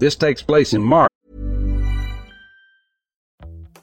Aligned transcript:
This 0.00 0.16
takes 0.16 0.40
place 0.40 0.72
in 0.72 0.82
March. 0.82 1.09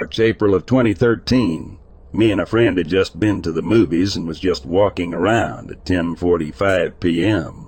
It's 0.00 0.20
April 0.20 0.54
of 0.54 0.64
2013. 0.64 1.76
Me 2.12 2.30
and 2.30 2.40
a 2.40 2.46
friend 2.46 2.78
had 2.78 2.86
just 2.86 3.18
been 3.18 3.42
to 3.42 3.50
the 3.50 3.62
movies 3.62 4.14
and 4.14 4.28
was 4.28 4.38
just 4.38 4.64
walking 4.64 5.12
around 5.12 5.72
at 5.72 5.84
10:45 5.84 7.00
p.m. 7.00 7.66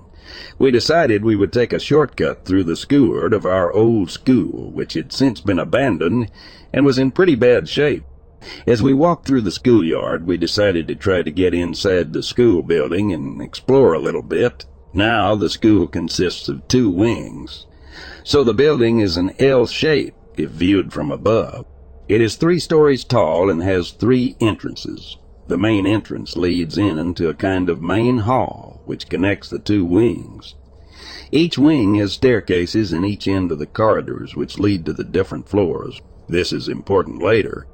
We 0.57 0.71
decided 0.71 1.25
we 1.25 1.35
would 1.35 1.51
take 1.51 1.73
a 1.73 1.79
shortcut 1.79 2.45
through 2.45 2.63
the 2.63 2.77
schoolyard 2.77 3.33
of 3.33 3.45
our 3.45 3.69
old 3.73 4.11
school, 4.11 4.71
which 4.71 4.93
had 4.93 5.11
since 5.11 5.41
been 5.41 5.59
abandoned 5.59 6.31
and 6.71 6.85
was 6.85 6.97
in 6.97 7.11
pretty 7.11 7.35
bad 7.35 7.67
shape. 7.67 8.05
As 8.65 8.81
we 8.81 8.93
walked 8.93 9.27
through 9.27 9.41
the 9.41 9.51
schoolyard, 9.51 10.25
we 10.25 10.37
decided 10.37 10.87
to 10.87 10.95
try 10.95 11.23
to 11.23 11.31
get 11.31 11.53
inside 11.53 12.13
the 12.13 12.23
school 12.23 12.63
building 12.63 13.11
and 13.11 13.41
explore 13.41 13.93
a 13.93 13.99
little 13.99 14.23
bit. 14.23 14.65
Now 14.93 15.35
the 15.35 15.49
school 15.49 15.85
consists 15.85 16.47
of 16.47 16.65
two 16.69 16.89
wings. 16.89 17.65
So 18.23 18.45
the 18.45 18.53
building 18.53 19.01
is 19.01 19.17
an 19.17 19.33
L 19.37 19.67
shape 19.67 20.15
if 20.37 20.49
viewed 20.51 20.93
from 20.93 21.11
above. 21.11 21.65
It 22.11 22.19
is 22.19 22.35
three 22.35 22.59
stories 22.59 23.05
tall 23.05 23.49
and 23.49 23.63
has 23.63 23.91
three 23.91 24.35
entrances. 24.41 25.15
The 25.47 25.57
main 25.57 25.87
entrance 25.87 26.35
leads 26.35 26.77
in 26.77 26.99
into 26.99 27.29
a 27.29 27.33
kind 27.33 27.69
of 27.69 27.81
main 27.81 28.17
hall 28.17 28.81
which 28.83 29.07
connects 29.07 29.49
the 29.49 29.59
two 29.59 29.85
wings. 29.85 30.55
Each 31.31 31.57
wing 31.57 31.95
has 31.95 32.11
staircases 32.11 32.91
in 32.91 33.05
each 33.05 33.29
end 33.29 33.49
of 33.49 33.59
the 33.59 33.65
corridors 33.65 34.35
which 34.35 34.59
lead 34.59 34.85
to 34.87 34.91
the 34.91 35.05
different 35.05 35.47
floors. 35.47 36.01
This 36.27 36.51
is 36.51 36.67
important 36.67 37.23
later. 37.23 37.65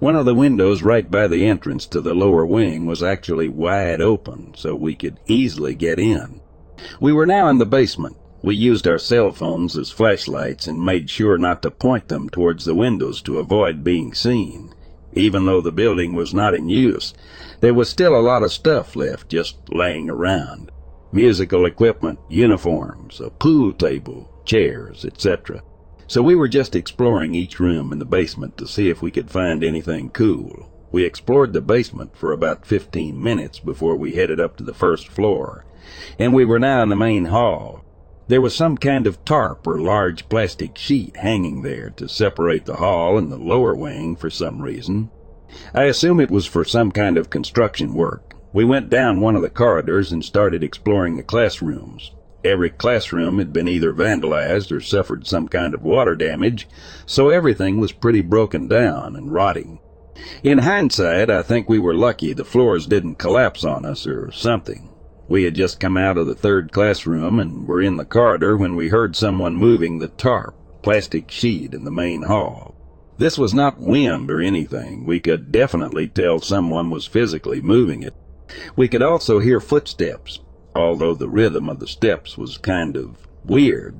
One 0.00 0.16
of 0.16 0.26
the 0.26 0.34
windows 0.34 0.82
right 0.82 1.08
by 1.08 1.28
the 1.28 1.46
entrance 1.46 1.86
to 1.86 2.00
the 2.00 2.12
lower 2.12 2.44
wing 2.44 2.86
was 2.86 3.04
actually 3.04 3.48
wide 3.48 4.00
open 4.00 4.54
so 4.56 4.74
we 4.74 4.96
could 4.96 5.20
easily 5.28 5.76
get 5.76 6.00
in. 6.00 6.40
We 7.00 7.12
were 7.12 7.24
now 7.24 7.46
in 7.50 7.58
the 7.58 7.64
basement. 7.64 8.16
We 8.42 8.54
used 8.54 8.86
our 8.86 8.98
cell 8.98 9.32
phones 9.32 9.76
as 9.76 9.90
flashlights 9.90 10.66
and 10.66 10.84
made 10.84 11.08
sure 11.08 11.38
not 11.38 11.62
to 11.62 11.70
point 11.70 12.08
them 12.08 12.28
towards 12.28 12.64
the 12.64 12.74
windows 12.74 13.22
to 13.22 13.38
avoid 13.38 13.82
being 13.82 14.14
seen. 14.14 14.74
Even 15.14 15.46
though 15.46 15.62
the 15.62 15.72
building 15.72 16.12
was 16.12 16.34
not 16.34 16.54
in 16.54 16.68
use, 16.68 17.14
there 17.60 17.72
was 17.72 17.88
still 17.88 18.14
a 18.14 18.20
lot 18.20 18.42
of 18.42 18.52
stuff 18.52 18.94
left 18.94 19.30
just 19.30 19.56
laying 19.70 20.10
around. 20.10 20.70
Musical 21.10 21.64
equipment, 21.64 22.18
uniforms, 22.28 23.20
a 23.20 23.30
pool 23.30 23.72
table, 23.72 24.30
chairs, 24.44 25.06
etc. 25.06 25.62
So 26.06 26.22
we 26.22 26.34
were 26.34 26.48
just 26.48 26.76
exploring 26.76 27.34
each 27.34 27.58
room 27.58 27.92
in 27.92 27.98
the 27.98 28.04
basement 28.04 28.58
to 28.58 28.66
see 28.66 28.90
if 28.90 29.00
we 29.00 29.10
could 29.10 29.30
find 29.30 29.64
anything 29.64 30.10
cool. 30.10 30.70
We 30.92 31.04
explored 31.04 31.54
the 31.54 31.62
basement 31.62 32.14
for 32.16 32.32
about 32.32 32.66
15 32.66 33.20
minutes 33.20 33.58
before 33.58 33.96
we 33.96 34.12
headed 34.12 34.38
up 34.38 34.56
to 34.58 34.64
the 34.64 34.74
first 34.74 35.08
floor, 35.08 35.64
and 36.18 36.34
we 36.34 36.44
were 36.44 36.58
now 36.58 36.82
in 36.82 36.90
the 36.90 36.96
main 36.96 37.24
hall. 37.26 37.85
There 38.28 38.40
was 38.40 38.56
some 38.56 38.76
kind 38.76 39.06
of 39.06 39.24
tarp 39.24 39.66
or 39.68 39.78
large 39.78 40.28
plastic 40.28 40.76
sheet 40.76 41.16
hanging 41.16 41.62
there 41.62 41.90
to 41.90 42.08
separate 42.08 42.64
the 42.64 42.76
hall 42.76 43.18
and 43.18 43.30
the 43.30 43.38
lower 43.38 43.74
wing 43.74 44.16
for 44.16 44.30
some 44.30 44.62
reason. 44.62 45.10
I 45.72 45.84
assume 45.84 46.18
it 46.18 46.30
was 46.30 46.44
for 46.44 46.64
some 46.64 46.90
kind 46.90 47.16
of 47.16 47.30
construction 47.30 47.94
work. 47.94 48.34
We 48.52 48.64
went 48.64 48.90
down 48.90 49.20
one 49.20 49.36
of 49.36 49.42
the 49.42 49.50
corridors 49.50 50.10
and 50.10 50.24
started 50.24 50.64
exploring 50.64 51.16
the 51.16 51.22
classrooms. 51.22 52.10
Every 52.44 52.70
classroom 52.70 53.38
had 53.38 53.52
been 53.52 53.68
either 53.68 53.92
vandalized 53.92 54.72
or 54.72 54.80
suffered 54.80 55.26
some 55.26 55.46
kind 55.46 55.72
of 55.72 55.84
water 55.84 56.16
damage, 56.16 56.68
so 57.06 57.28
everything 57.28 57.78
was 57.78 57.92
pretty 57.92 58.22
broken 58.22 58.66
down 58.66 59.14
and 59.14 59.32
rotting. 59.32 59.78
In 60.42 60.58
hindsight, 60.58 61.30
I 61.30 61.42
think 61.42 61.68
we 61.68 61.78
were 61.78 61.94
lucky 61.94 62.32
the 62.32 62.44
floors 62.44 62.86
didn't 62.86 63.16
collapse 63.16 63.62
on 63.62 63.84
us 63.84 64.06
or 64.06 64.32
something. 64.32 64.88
We 65.28 65.42
had 65.42 65.54
just 65.54 65.80
come 65.80 65.96
out 65.96 66.18
of 66.18 66.26
the 66.26 66.34
third 66.34 66.70
classroom 66.72 67.40
and 67.40 67.66
were 67.66 67.82
in 67.82 67.96
the 67.96 68.04
corridor 68.04 68.56
when 68.56 68.76
we 68.76 68.88
heard 68.88 69.16
someone 69.16 69.56
moving 69.56 69.98
the 69.98 70.08
tarp, 70.08 70.54
plastic 70.82 71.30
sheet 71.30 71.74
in 71.74 71.84
the 71.84 71.90
main 71.90 72.22
hall. 72.22 72.74
This 73.18 73.36
was 73.36 73.54
not 73.54 73.80
wind 73.80 74.30
or 74.30 74.40
anything. 74.40 75.04
We 75.04 75.20
could 75.20 75.50
definitely 75.50 76.06
tell 76.06 76.38
someone 76.38 76.90
was 76.90 77.06
physically 77.06 77.60
moving 77.60 78.02
it. 78.02 78.14
We 78.76 78.86
could 78.86 79.02
also 79.02 79.40
hear 79.40 79.58
footsteps, 79.58 80.38
although 80.76 81.14
the 81.14 81.28
rhythm 81.28 81.68
of 81.68 81.80
the 81.80 81.88
steps 81.88 82.38
was 82.38 82.58
kind 82.58 82.96
of 82.96 83.26
weird. 83.44 83.96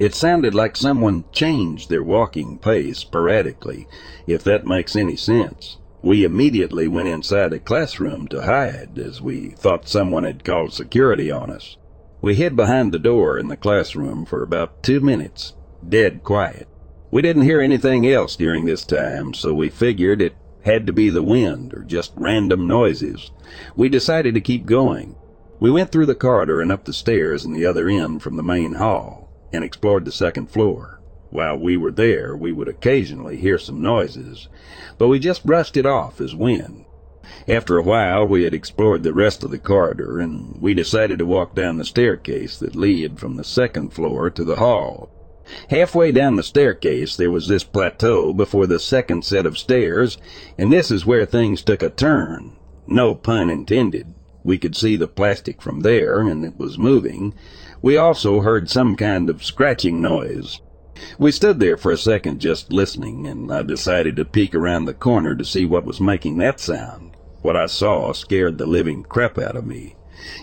It 0.00 0.14
sounded 0.14 0.54
like 0.54 0.76
someone 0.76 1.24
changed 1.30 1.88
their 1.88 2.02
walking 2.02 2.58
pace 2.58 2.98
sporadically, 2.98 3.86
if 4.26 4.42
that 4.42 4.66
makes 4.66 4.96
any 4.96 5.14
sense. 5.14 5.76
We 6.04 6.22
immediately 6.22 6.86
went 6.86 7.08
inside 7.08 7.54
a 7.54 7.58
classroom 7.58 8.28
to 8.28 8.42
hide, 8.42 8.98
as 8.98 9.22
we 9.22 9.54
thought 9.56 9.88
someone 9.88 10.24
had 10.24 10.44
called 10.44 10.74
security 10.74 11.30
on 11.30 11.50
us. 11.50 11.78
We 12.20 12.34
hid 12.34 12.54
behind 12.54 12.92
the 12.92 12.98
door 12.98 13.38
in 13.38 13.48
the 13.48 13.56
classroom 13.56 14.26
for 14.26 14.42
about 14.42 14.82
two 14.82 15.00
minutes, 15.00 15.54
dead 15.88 16.22
quiet. 16.22 16.68
We 17.10 17.22
didn't 17.22 17.44
hear 17.44 17.62
anything 17.62 18.06
else 18.06 18.36
during 18.36 18.66
this 18.66 18.84
time, 18.84 19.32
so 19.32 19.54
we 19.54 19.70
figured 19.70 20.20
it 20.20 20.34
had 20.60 20.86
to 20.88 20.92
be 20.92 21.08
the 21.08 21.22
wind 21.22 21.72
or 21.72 21.82
just 21.82 22.12
random 22.16 22.66
noises. 22.66 23.30
We 23.74 23.88
decided 23.88 24.34
to 24.34 24.42
keep 24.42 24.66
going. 24.66 25.16
We 25.58 25.70
went 25.70 25.90
through 25.90 26.06
the 26.06 26.14
corridor 26.14 26.60
and 26.60 26.70
up 26.70 26.84
the 26.84 26.92
stairs 26.92 27.46
in 27.46 27.54
the 27.54 27.64
other 27.64 27.88
end 27.88 28.22
from 28.22 28.36
the 28.36 28.42
main 28.42 28.74
hall 28.74 29.30
and 29.54 29.64
explored 29.64 30.04
the 30.04 30.12
second 30.12 30.50
floor. 30.50 31.00
While 31.34 31.56
we 31.56 31.76
were 31.76 31.90
there, 31.90 32.36
we 32.36 32.52
would 32.52 32.68
occasionally 32.68 33.36
hear 33.36 33.58
some 33.58 33.82
noises, 33.82 34.46
but 34.98 35.08
we 35.08 35.18
just 35.18 35.44
brushed 35.44 35.76
it 35.76 35.84
off 35.84 36.20
as 36.20 36.32
wind. 36.32 36.84
After 37.48 37.76
a 37.76 37.82
while, 37.82 38.24
we 38.24 38.44
had 38.44 38.54
explored 38.54 39.02
the 39.02 39.12
rest 39.12 39.42
of 39.42 39.50
the 39.50 39.58
corridor, 39.58 40.20
and 40.20 40.56
we 40.60 40.74
decided 40.74 41.18
to 41.18 41.26
walk 41.26 41.56
down 41.56 41.76
the 41.76 41.84
staircase 41.84 42.56
that 42.60 42.76
led 42.76 43.18
from 43.18 43.34
the 43.34 43.42
second 43.42 43.92
floor 43.92 44.30
to 44.30 44.44
the 44.44 44.54
hall. 44.54 45.10
Halfway 45.70 46.12
down 46.12 46.36
the 46.36 46.44
staircase, 46.44 47.16
there 47.16 47.32
was 47.32 47.48
this 47.48 47.64
plateau 47.64 48.32
before 48.32 48.68
the 48.68 48.78
second 48.78 49.24
set 49.24 49.44
of 49.44 49.58
stairs, 49.58 50.16
and 50.56 50.72
this 50.72 50.92
is 50.92 51.04
where 51.04 51.26
things 51.26 51.62
took 51.62 51.82
a 51.82 51.90
turn. 51.90 52.52
No 52.86 53.12
pun 53.12 53.50
intended. 53.50 54.14
We 54.44 54.56
could 54.56 54.76
see 54.76 54.94
the 54.94 55.08
plastic 55.08 55.60
from 55.60 55.80
there, 55.80 56.20
and 56.20 56.44
it 56.44 56.56
was 56.58 56.78
moving. 56.78 57.34
We 57.82 57.96
also 57.96 58.42
heard 58.42 58.70
some 58.70 58.94
kind 58.94 59.28
of 59.28 59.42
scratching 59.42 60.00
noise. 60.00 60.60
We 61.18 61.32
stood 61.32 61.58
there 61.58 61.76
for 61.76 61.90
a 61.90 61.98
second 61.98 62.40
just 62.40 62.72
listening, 62.72 63.26
and 63.26 63.52
I 63.52 63.62
decided 63.62 64.14
to 64.16 64.24
peek 64.24 64.54
around 64.54 64.84
the 64.84 64.94
corner 64.94 65.34
to 65.34 65.44
see 65.44 65.64
what 65.64 65.84
was 65.84 66.00
making 66.00 66.38
that 66.38 66.60
sound. 66.60 67.16
What 67.42 67.56
I 67.56 67.66
saw 67.66 68.12
scared 68.12 68.58
the 68.58 68.66
living 68.66 69.02
crap 69.02 69.36
out 69.36 69.56
of 69.56 69.66
me. 69.66 69.96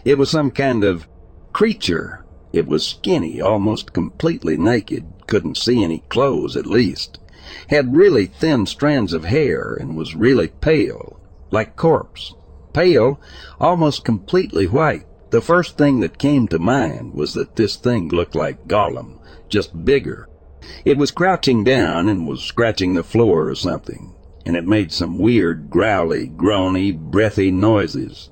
It 0.03 0.17
was 0.17 0.29
some 0.29 0.51
kind 0.51 0.83
of 0.83 1.07
creature. 1.53 2.25
It 2.51 2.67
was 2.67 2.85
skinny, 2.85 3.39
almost 3.39 3.93
completely 3.93 4.57
naked, 4.57 5.05
couldn't 5.25 5.57
see 5.57 5.83
any 5.83 5.99
clothes 6.09 6.57
at 6.57 6.65
least, 6.65 7.19
had 7.69 7.95
really 7.95 8.25
thin 8.25 8.65
strands 8.65 9.13
of 9.13 9.23
hair, 9.23 9.77
and 9.79 9.95
was 9.95 10.15
really 10.15 10.49
pale, 10.49 11.19
like 11.49 11.77
corpse. 11.77 12.35
Pale, 12.73 13.19
almost 13.59 14.03
completely 14.03 14.67
white. 14.67 15.05
The 15.29 15.41
first 15.41 15.77
thing 15.77 16.01
that 16.01 16.17
came 16.17 16.49
to 16.49 16.59
mind 16.59 17.13
was 17.13 17.33
that 17.35 17.55
this 17.55 17.77
thing 17.77 18.09
looked 18.09 18.35
like 18.35 18.67
Gollum, 18.67 19.19
just 19.47 19.85
bigger. 19.85 20.27
It 20.85 20.97
was 20.97 21.11
crouching 21.11 21.63
down 21.63 22.07
and 22.07 22.27
was 22.27 22.41
scratching 22.41 22.93
the 22.93 23.03
floor 23.03 23.49
or 23.49 23.55
something 23.55 24.13
and 24.45 24.55
it 24.55 24.65
made 24.65 24.91
some 24.91 25.17
weird, 25.17 25.69
growly, 25.69 26.27
groany, 26.27 26.91
breathy 26.97 27.51
noises. 27.51 28.29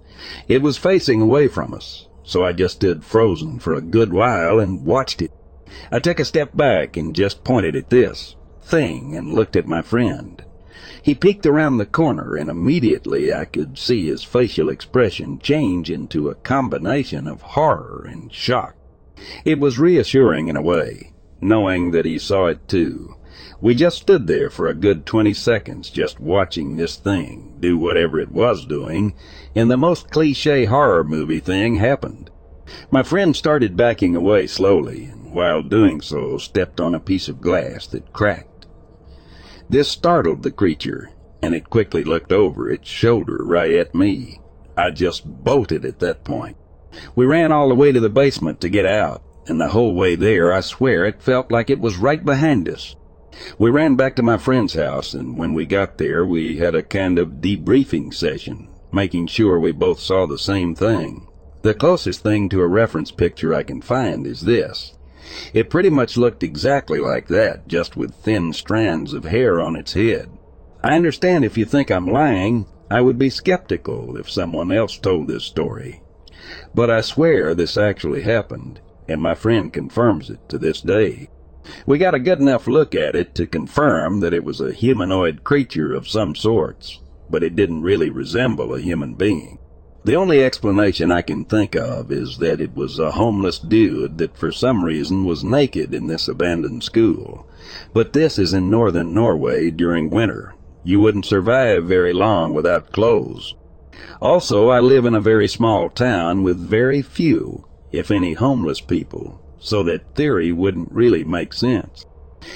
It 0.47 0.61
was 0.61 0.77
facing 0.77 1.21
away 1.21 1.47
from 1.47 1.73
us, 1.73 2.07
so 2.23 2.43
I 2.43 2.53
just 2.53 2.77
stood 2.77 3.03
frozen 3.03 3.59
for 3.59 3.73
a 3.73 3.81
good 3.81 4.11
while 4.11 4.59
and 4.59 4.85
watched 4.85 5.21
it. 5.21 5.31
I 5.91 5.99
took 5.99 6.19
a 6.19 6.25
step 6.25 6.55
back 6.55 6.97
and 6.97 7.15
just 7.15 7.43
pointed 7.43 7.75
at 7.75 7.89
this 7.89 8.35
thing 8.61 9.15
and 9.15 9.33
looked 9.33 9.55
at 9.55 9.67
my 9.67 9.81
friend. 9.81 10.43
He 11.01 11.15
peeked 11.15 11.45
around 11.45 11.77
the 11.77 11.85
corner, 11.85 12.35
and 12.35 12.49
immediately 12.49 13.33
I 13.33 13.45
could 13.45 13.77
see 13.77 14.07
his 14.07 14.23
facial 14.23 14.69
expression 14.69 15.39
change 15.39 15.89
into 15.89 16.29
a 16.29 16.35
combination 16.35 17.27
of 17.27 17.41
horror 17.41 18.05
and 18.09 18.33
shock. 18.33 18.75
It 19.45 19.59
was 19.59 19.79
reassuring 19.79 20.47
in 20.47 20.57
a 20.57 20.61
way, 20.61 21.13
knowing 21.41 21.91
that 21.91 22.05
he 22.05 22.19
saw 22.19 22.47
it 22.47 22.67
too. 22.67 23.15
We 23.61 23.75
just 23.75 23.97
stood 23.97 24.27
there 24.27 24.49
for 24.49 24.67
a 24.67 24.73
good 24.73 25.05
20 25.05 25.33
seconds 25.33 25.89
just 25.89 26.19
watching 26.19 26.77
this 26.77 26.95
thing 26.95 27.57
do 27.59 27.77
whatever 27.77 28.19
it 28.19 28.31
was 28.31 28.65
doing, 28.65 29.13
and 29.53 29.69
the 29.69 29.77
most 29.77 30.09
cliche 30.09 30.65
horror 30.65 31.03
movie 31.03 31.39
thing 31.39 31.75
happened. 31.75 32.29
My 32.91 33.03
friend 33.03 33.35
started 33.35 33.75
backing 33.75 34.15
away 34.15 34.47
slowly, 34.47 35.05
and 35.05 35.33
while 35.33 35.61
doing 35.61 36.01
so 36.01 36.37
stepped 36.37 36.79
on 36.79 36.95
a 36.95 36.99
piece 36.99 37.27
of 37.27 37.41
glass 37.41 37.87
that 37.87 38.13
cracked. 38.13 38.65
This 39.69 39.89
startled 39.89 40.43
the 40.43 40.51
creature, 40.51 41.11
and 41.41 41.53
it 41.53 41.69
quickly 41.69 42.03
looked 42.03 42.31
over 42.31 42.69
its 42.69 42.87
shoulder 42.87 43.39
right 43.43 43.71
at 43.71 43.93
me. 43.93 44.41
I 44.77 44.91
just 44.91 45.25
bolted 45.25 45.85
at 45.85 45.99
that 45.99 46.23
point. 46.23 46.57
We 47.15 47.25
ran 47.25 47.51
all 47.51 47.69
the 47.69 47.75
way 47.75 47.91
to 47.91 47.99
the 47.99 48.09
basement 48.09 48.61
to 48.61 48.69
get 48.69 48.85
out, 48.85 49.21
and 49.49 49.59
the 49.59 49.69
whole 49.69 49.95
way 49.95 50.15
there 50.15 50.53
I 50.53 50.61
swear 50.61 51.05
it 51.05 51.21
felt 51.21 51.51
like 51.51 51.69
it 51.69 51.79
was 51.79 51.97
right 51.97 52.23
behind 52.23 52.69
us. 52.69 52.95
We 53.57 53.69
ran 53.69 53.95
back 53.95 54.15
to 54.17 54.23
my 54.23 54.37
friend's 54.37 54.73
house, 54.73 55.13
and 55.13 55.37
when 55.37 55.53
we 55.53 55.65
got 55.65 55.97
there, 55.97 56.25
we 56.25 56.57
had 56.57 56.75
a 56.75 56.83
kind 56.83 57.17
of 57.17 57.41
debriefing 57.41 58.13
session, 58.13 58.69
making 58.91 59.27
sure 59.27 59.59
we 59.59 59.71
both 59.71 59.99
saw 59.99 60.25
the 60.25 60.37
same 60.37 60.75
thing. 60.75 61.27
The 61.61 61.73
closest 61.73 62.21
thing 62.21 62.49
to 62.49 62.61
a 62.61 62.67
reference 62.67 63.11
picture 63.11 63.53
I 63.53 63.63
can 63.63 63.81
find 63.81 64.25
is 64.27 64.41
this. 64.41 64.95
It 65.53 65.69
pretty 65.69 65.89
much 65.89 66.17
looked 66.17 66.43
exactly 66.43 66.99
like 66.99 67.27
that, 67.27 67.67
just 67.67 67.97
with 67.97 68.15
thin 68.15 68.53
strands 68.53 69.13
of 69.13 69.25
hair 69.25 69.61
on 69.61 69.75
its 69.75 69.93
head. 69.93 70.29
I 70.83 70.95
understand 70.95 71.43
if 71.43 71.57
you 71.57 71.65
think 71.65 71.91
I'm 71.91 72.07
lying, 72.07 72.65
I 72.89 73.01
would 73.01 73.17
be 73.17 73.29
skeptical 73.29 74.17
if 74.17 74.29
someone 74.29 74.71
else 74.71 74.97
told 74.97 75.27
this 75.27 75.43
story. 75.43 76.01
But 76.73 76.89
I 76.89 77.01
swear 77.01 77.53
this 77.53 77.77
actually 77.77 78.21
happened, 78.21 78.79
and 79.09 79.21
my 79.21 79.35
friend 79.35 79.73
confirms 79.73 80.29
it 80.29 80.47
to 80.49 80.57
this 80.57 80.81
day. 80.81 81.29
We 81.85 81.97
got 81.97 82.15
a 82.15 82.19
good 82.19 82.39
enough 82.39 82.67
look 82.67 82.95
at 82.95 83.15
it 83.15 83.35
to 83.35 83.45
confirm 83.45 84.21
that 84.21 84.33
it 84.33 84.43
was 84.43 84.61
a 84.61 84.71
humanoid 84.71 85.43
creature 85.43 85.93
of 85.93 86.07
some 86.07 86.35
sorts, 86.35 86.99
but 87.29 87.43
it 87.43 87.55
didn't 87.55 87.81
really 87.81 88.09
resemble 88.09 88.73
a 88.73 88.79
human 88.79 89.15
being. 89.15 89.59
The 90.05 90.15
only 90.15 90.43
explanation 90.43 91.11
I 91.11 91.21
can 91.21 91.43
think 91.43 91.75
of 91.75 92.11
is 92.11 92.37
that 92.37 92.61
it 92.61 92.73
was 92.73 92.97
a 92.97 93.11
homeless 93.11 93.59
dude 93.59 94.17
that 94.19 94.37
for 94.37 94.51
some 94.51 94.83
reason 94.83 95.25
was 95.25 95.43
naked 95.43 95.93
in 95.93 96.07
this 96.07 96.27
abandoned 96.27 96.83
school. 96.83 97.45
But 97.93 98.13
this 98.13 98.39
is 98.39 98.53
in 98.53 98.69
northern 98.69 99.13
Norway 99.13 99.69
during 99.69 100.09
winter. 100.09 100.55
You 100.83 101.01
wouldn't 101.01 101.25
survive 101.25 101.83
very 101.83 102.13
long 102.13 102.53
without 102.53 102.93
clothes. 102.93 103.53
Also, 104.21 104.69
I 104.69 104.79
live 104.79 105.05
in 105.05 105.13
a 105.13 105.21
very 105.21 105.47
small 105.47 105.89
town 105.89 106.43
with 106.43 106.57
very 106.57 107.01
few, 107.01 107.65
if 107.91 108.11
any, 108.11 108.33
homeless 108.33 108.81
people, 108.81 109.41
so 109.59 109.83
that 109.83 110.15
theory 110.15 110.51
wouldn't 110.51 110.91
really 110.91 111.23
make 111.23 111.53
sense. 111.53 112.05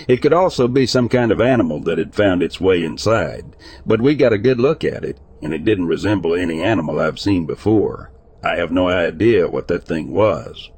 It 0.08 0.22
could 0.22 0.34
also 0.34 0.68
be 0.68 0.86
some 0.86 1.10
kind 1.10 1.32
of 1.32 1.42
animal 1.42 1.82
that 1.82 1.98
had 1.98 2.16
found 2.16 2.42
its 2.42 2.62
way 2.62 2.84
inside, 2.84 3.56
but 3.86 4.02
we 4.02 4.16
got 4.16 4.34
a 4.34 4.38
good 4.38 4.60
look 4.60 4.84
at 4.84 5.04
it, 5.04 5.20
and 5.42 5.54
it 5.54 5.66
didn't 5.66 5.88
resemble 5.88 6.34
any 6.34 6.62
animal 6.62 7.00
I've 7.00 7.20
seen 7.20 7.46
before. 7.46 8.12
I 8.44 8.56
have 8.56 8.72
no 8.72 8.90
idea 8.90 9.48
what 9.50 9.68
that 9.68 9.86
thing 9.86 10.12
was. 10.12 10.70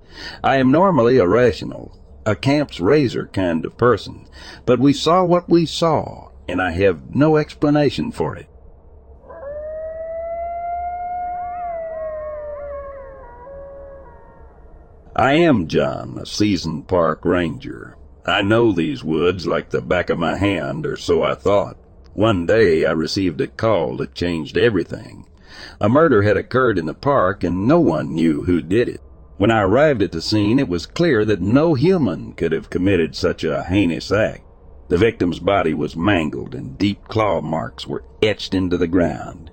I 0.43 0.57
am 0.57 0.71
normally 0.71 1.17
a 1.17 1.27
rational, 1.27 2.00
Occam's 2.25 2.79
razor 2.79 3.27
kind 3.27 3.65
of 3.65 3.77
person, 3.77 4.27
but 4.65 4.79
we 4.79 4.93
saw 4.93 5.24
what 5.24 5.50
we 5.50 5.65
saw, 5.65 6.29
and 6.47 6.62
I 6.62 6.71
have 6.71 7.15
no 7.15 7.38
explanation 7.38 8.12
for 8.12 8.35
it. 8.35 8.47
I 15.17 15.36
am 15.36 15.67
John, 15.67 16.17
a 16.19 16.25
seasoned 16.25 16.89
park 16.89 17.24
ranger. 17.24 17.95
I 18.25 18.41
know 18.41 18.74
these 18.74 19.01
woods 19.01 19.48
like 19.48 19.69
the 19.69 19.79
back 19.79 20.10
of 20.10 20.19
my 20.19 20.36
hand, 20.38 20.86
or 20.86 20.98
so 20.98 21.24
I 21.24 21.36
thought. 21.36 21.77
One 22.13 22.45
day 22.45 22.84
I 22.84 22.91
received 22.91 23.39
a 23.39 23.48
call 23.48 23.95
that 23.98 24.13
changed 24.13 24.57
everything. 24.57 25.25
A 25.79 25.88
murder 25.88 26.24
had 26.24 26.36
occurred 26.36 26.77
in 26.77 26.86
the 26.86 26.93
park 26.93 27.45
and 27.45 27.65
no 27.65 27.79
one 27.79 28.13
knew 28.13 28.43
who 28.43 28.62
did 28.62 28.89
it. 28.89 29.00
When 29.38 29.51
I 29.51 29.62
arrived 29.62 30.03
at 30.03 30.12
the 30.12 30.22
scene, 30.22 30.60
it 30.60 30.67
was 30.67 30.86
clear 30.86 31.24
that 31.24 31.41
no 31.41 31.75
human 31.75 32.34
could 32.34 32.51
have 32.51 32.69
committed 32.69 33.15
such 33.15 33.45
a 33.45 33.63
heinous 33.63 34.12
act. 34.12 34.43
The 34.89 34.98
victim's 34.98 35.39
body 35.39 35.74
was 35.74 35.95
mangled 35.95 36.53
and 36.53 36.77
deep 36.77 37.07
claw 37.07 37.39
marks 37.39 37.88
were 37.88 38.03
etched 38.22 38.53
into 38.53 38.77
the 38.77 38.86
ground. 38.86 39.50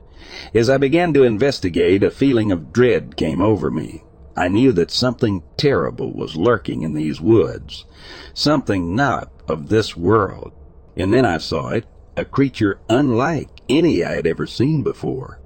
As 0.52 0.68
I 0.68 0.76
began 0.76 1.14
to 1.14 1.22
investigate, 1.22 2.02
a 2.02 2.10
feeling 2.10 2.50
of 2.50 2.72
dread 2.72 3.16
came 3.16 3.40
over 3.40 3.70
me. 3.70 4.02
I 4.36 4.48
knew 4.48 4.72
that 4.72 4.90
something 4.90 5.42
terrible 5.56 6.12
was 6.12 6.36
lurking 6.36 6.82
in 6.82 6.94
these 6.94 7.20
woods, 7.20 7.84
something 8.32 8.94
not 8.94 9.30
of 9.48 9.68
this 9.68 9.96
world. 9.96 10.52
And 10.96 11.12
then 11.12 11.24
I 11.24 11.38
saw 11.38 11.68
it, 11.70 11.86
a 12.16 12.24
creature 12.24 12.78
unlike 12.88 13.48
any 13.68 14.04
I 14.04 14.12
had 14.12 14.26
ever 14.26 14.46
seen 14.46 14.82
before. 14.82 15.38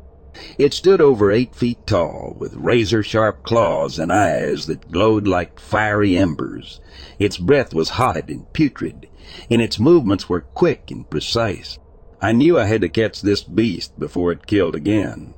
It 0.58 0.74
stood 0.74 1.00
over 1.00 1.32
eight 1.32 1.54
feet 1.54 1.86
tall, 1.86 2.36
with 2.38 2.54
razor 2.54 3.02
sharp 3.02 3.42
claws 3.42 3.98
and 3.98 4.12
eyes 4.12 4.66
that 4.66 4.92
glowed 4.92 5.26
like 5.26 5.58
fiery 5.58 6.16
embers. 6.16 6.80
Its 7.18 7.38
breath 7.38 7.72
was 7.72 7.90
hot 7.90 8.28
and 8.28 8.52
putrid, 8.52 9.08
and 9.48 9.62
its 9.62 9.80
movements 9.80 10.28
were 10.28 10.42
quick 10.42 10.90
and 10.90 11.08
precise. 11.08 11.78
I 12.20 12.32
knew 12.32 12.58
I 12.58 12.66
had 12.66 12.82
to 12.82 12.88
catch 12.88 13.22
this 13.22 13.42
beast 13.42 13.98
before 13.98 14.32
it 14.32 14.46
killed 14.46 14.74
again, 14.74 15.34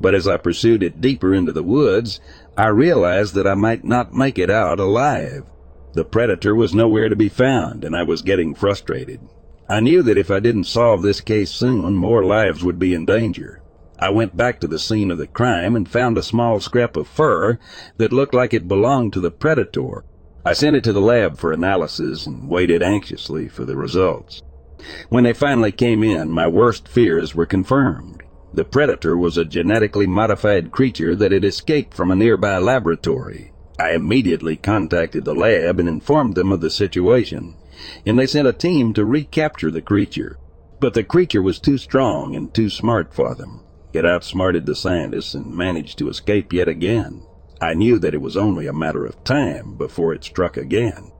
but 0.00 0.14
as 0.14 0.28
I 0.28 0.36
pursued 0.36 0.82
it 0.82 1.00
deeper 1.00 1.32
into 1.32 1.52
the 1.52 1.62
woods, 1.62 2.20
I 2.56 2.68
realized 2.68 3.34
that 3.34 3.46
I 3.46 3.54
might 3.54 3.82
not 3.82 4.12
make 4.12 4.38
it 4.38 4.50
out 4.50 4.78
alive. 4.78 5.44
The 5.94 6.04
predator 6.04 6.54
was 6.54 6.74
nowhere 6.74 7.08
to 7.08 7.16
be 7.16 7.28
found, 7.30 7.84
and 7.84 7.96
I 7.96 8.02
was 8.02 8.20
getting 8.22 8.54
frustrated. 8.54 9.20
I 9.68 9.80
knew 9.80 10.02
that 10.02 10.18
if 10.18 10.30
I 10.30 10.40
didn't 10.40 10.64
solve 10.64 11.02
this 11.02 11.22
case 11.22 11.50
soon, 11.50 11.94
more 11.94 12.24
lives 12.24 12.62
would 12.62 12.78
be 12.78 12.92
in 12.92 13.06
danger. 13.06 13.62
I 13.98 14.10
went 14.10 14.36
back 14.36 14.60
to 14.60 14.66
the 14.66 14.78
scene 14.78 15.10
of 15.10 15.18
the 15.18 15.26
crime 15.26 15.76
and 15.76 15.88
found 15.88 16.18
a 16.18 16.22
small 16.22 16.60
scrap 16.60 16.96
of 16.96 17.08
fur 17.08 17.58
that 17.96 18.12
looked 18.12 18.34
like 18.34 18.52
it 18.52 18.68
belonged 18.68 19.12
to 19.14 19.20
the 19.20 19.30
predator. 19.30 20.04
I 20.44 20.52
sent 20.52 20.76
it 20.76 20.84
to 20.84 20.92
the 20.92 21.00
lab 21.00 21.38
for 21.38 21.52
analysis 21.52 22.26
and 22.26 22.48
waited 22.48 22.82
anxiously 22.82 23.48
for 23.48 23.64
the 23.64 23.76
results. 23.76 24.42
When 25.08 25.24
they 25.24 25.32
finally 25.32 25.72
came 25.72 26.02
in, 26.02 26.30
my 26.30 26.48
worst 26.48 26.88
fears 26.88 27.34
were 27.34 27.46
confirmed. 27.46 28.21
The 28.54 28.64
predator 28.64 29.16
was 29.16 29.38
a 29.38 29.46
genetically 29.46 30.06
modified 30.06 30.72
creature 30.72 31.16
that 31.16 31.32
had 31.32 31.44
escaped 31.44 31.94
from 31.94 32.10
a 32.10 32.16
nearby 32.16 32.58
laboratory. 32.58 33.52
I 33.78 33.92
immediately 33.92 34.56
contacted 34.56 35.24
the 35.24 35.34
lab 35.34 35.80
and 35.80 35.88
informed 35.88 36.34
them 36.34 36.52
of 36.52 36.60
the 36.60 36.68
situation, 36.68 37.54
and 38.04 38.18
they 38.18 38.26
sent 38.26 38.46
a 38.46 38.52
team 38.52 38.92
to 38.92 39.06
recapture 39.06 39.70
the 39.70 39.80
creature. 39.80 40.38
But 40.80 40.92
the 40.92 41.02
creature 41.02 41.40
was 41.40 41.58
too 41.58 41.78
strong 41.78 42.36
and 42.36 42.52
too 42.52 42.68
smart 42.68 43.14
for 43.14 43.34
them. 43.34 43.60
It 43.94 44.04
outsmarted 44.04 44.66
the 44.66 44.74
scientists 44.74 45.34
and 45.34 45.54
managed 45.54 45.98
to 45.98 46.08
escape 46.08 46.52
yet 46.52 46.68
again. 46.68 47.22
I 47.60 47.74
knew 47.74 47.98
that 48.00 48.14
it 48.14 48.20
was 48.20 48.36
only 48.36 48.66
a 48.66 48.72
matter 48.72 49.06
of 49.06 49.22
time 49.24 49.76
before 49.76 50.12
it 50.12 50.24
struck 50.24 50.56
again. 50.56 51.12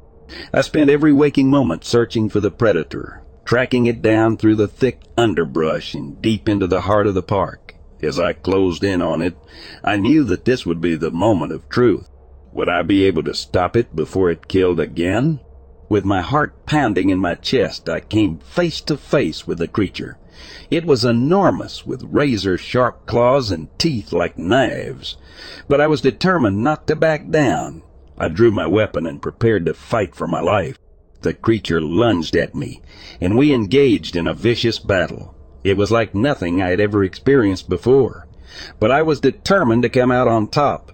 I 0.53 0.61
spent 0.61 0.91
every 0.91 1.13
waking 1.13 1.49
moment 1.49 1.85
searching 1.85 2.29
for 2.29 2.41
the 2.41 2.51
predator, 2.51 3.22
tracking 3.45 3.87
it 3.87 4.03
down 4.03 4.37
through 4.37 4.57
the 4.57 4.69
thick 4.69 5.01
underbrush 5.17 5.95
and 5.95 6.21
deep 6.23 6.49
into 6.49 6.67
the 6.67 6.83
heart 6.83 7.07
of 7.07 7.15
the 7.15 7.23
park. 7.23 7.75
As 8.03 8.19
I 8.19 8.33
closed 8.33 8.83
in 8.83 9.01
on 9.01 9.23
it, 9.23 9.37
I 9.85 9.97
knew 9.97 10.25
that 10.25 10.45
this 10.45 10.67
would 10.67 10.81
be 10.81 10.97
the 10.97 11.11
moment 11.11 11.53
of 11.53 11.69
truth. 11.69 12.09
Would 12.53 12.69
I 12.69 12.83
be 12.83 13.05
able 13.05 13.23
to 13.25 13.35
stop 13.35 13.77
it 13.77 13.95
before 13.95 14.31
it 14.31 14.49
killed 14.49 14.81
again? 14.81 15.41
With 15.89 16.05
my 16.05 16.21
heart 16.21 16.67
pounding 16.67 17.11
in 17.11 17.19
my 17.19 17.35
chest, 17.35 17.89
I 17.89 18.01
came 18.01 18.39
face 18.39 18.81
to 18.83 18.97
face 18.97 19.47
with 19.47 19.59
the 19.59 19.69
creature. 19.69 20.19
It 20.71 20.85
was 20.85 21.05
enormous, 21.05 21.87
with 21.87 22.03
razor 22.05 22.59
sharp 22.59 23.07
claws 23.07 23.51
and 23.51 23.69
teeth 23.79 24.13
like 24.13 24.39
knives. 24.39 25.17
But 25.69 25.81
I 25.81 25.87
was 25.87 26.01
determined 26.01 26.65
not 26.65 26.87
to 26.89 26.97
back 26.97 27.31
down. 27.31 27.83
I 28.19 28.29
drew 28.29 28.51
my 28.51 28.67
weapon 28.67 29.07
and 29.07 29.23
prepared 29.23 29.67
to 29.67 29.75
fight 29.75 30.15
for 30.15 30.27
my 30.27 30.41
life. 30.41 30.79
The 31.23 31.35
creature 31.35 31.81
lunged 31.81 32.37
at 32.37 32.55
me, 32.55 32.83
and 33.21 33.39
we 33.39 33.53
engaged 33.53 34.17
in 34.17 34.27
a 34.27 34.35
vicious 34.35 34.79
battle. 34.79 35.35
It 35.63 35.77
was 35.77 35.93
like 35.93 36.15
nothing 36.15 36.61
I 36.61 36.71
had 36.71 36.81
ever 36.81 37.05
experienced 37.05 37.69
before. 37.69 38.27
But 38.81 38.91
I 38.91 39.03
was 39.03 39.21
determined 39.21 39.83
to 39.85 39.89
come 39.89 40.11
out 40.11 40.27
on 40.27 40.49
top. 40.49 40.91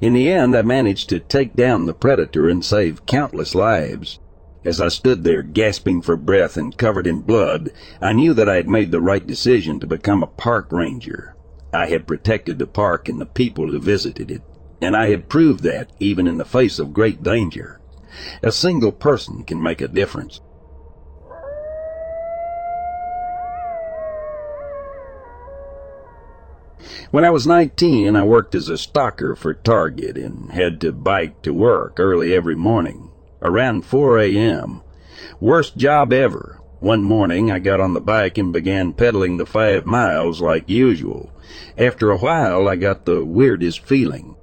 In 0.00 0.14
the 0.14 0.30
end, 0.30 0.56
I 0.56 0.62
managed 0.62 1.08
to 1.10 1.20
take 1.20 1.54
down 1.54 1.84
the 1.84 1.92
predator 1.92 2.48
and 2.48 2.64
save 2.64 3.06
countless 3.06 3.54
lives. 3.54 4.18
As 4.64 4.80
I 4.80 4.88
stood 4.88 5.22
there 5.22 5.42
gasping 5.42 6.02
for 6.02 6.16
breath 6.16 6.56
and 6.56 6.76
covered 6.76 7.06
in 7.06 7.20
blood, 7.20 7.70
I 8.00 8.14
knew 8.14 8.34
that 8.34 8.48
I 8.48 8.56
had 8.56 8.68
made 8.68 8.90
the 8.90 9.00
right 9.00 9.24
decision 9.26 9.78
to 9.80 9.86
become 9.86 10.22
a 10.22 10.26
park 10.26 10.72
ranger. 10.72 11.36
I 11.72 11.86
had 11.86 12.06
protected 12.06 12.58
the 12.58 12.66
park 12.66 13.08
and 13.08 13.20
the 13.20 13.26
people 13.26 13.70
who 13.70 13.78
visited 13.78 14.30
it, 14.30 14.42
and 14.80 14.96
I 14.96 15.10
had 15.10 15.28
proved 15.28 15.62
that 15.64 15.90
even 16.00 16.26
in 16.26 16.38
the 16.38 16.44
face 16.44 16.78
of 16.78 16.94
great 16.94 17.22
danger. 17.22 17.78
A 18.42 18.52
single 18.52 18.92
person 18.92 19.44
can 19.44 19.62
make 19.62 19.80
a 19.80 19.88
difference. 19.88 20.40
When 27.10 27.24
I 27.24 27.30
was 27.30 27.46
19, 27.46 28.16
I 28.16 28.24
worked 28.24 28.54
as 28.54 28.68
a 28.68 28.76
stalker 28.76 29.36
for 29.36 29.54
Target 29.54 30.16
and 30.16 30.50
had 30.50 30.80
to 30.80 30.92
bike 30.92 31.40
to 31.42 31.52
work 31.52 31.98
early 31.98 32.34
every 32.34 32.56
morning 32.56 33.10
around 33.42 33.84
4 33.84 34.18
a.m. 34.18 34.82
Worst 35.40 35.76
job 35.76 36.12
ever. 36.12 36.60
One 36.80 37.02
morning 37.02 37.50
I 37.50 37.58
got 37.58 37.80
on 37.80 37.94
the 37.94 38.00
bike 38.00 38.38
and 38.38 38.52
began 38.52 38.92
pedaling 38.92 39.36
the 39.36 39.46
five 39.46 39.86
miles 39.86 40.40
like 40.40 40.68
usual. 40.68 41.32
After 41.78 42.10
a 42.10 42.18
while 42.18 42.68
I 42.68 42.76
got 42.76 43.04
the 43.04 43.24
weirdest 43.24 43.80
feeling. 43.80 44.36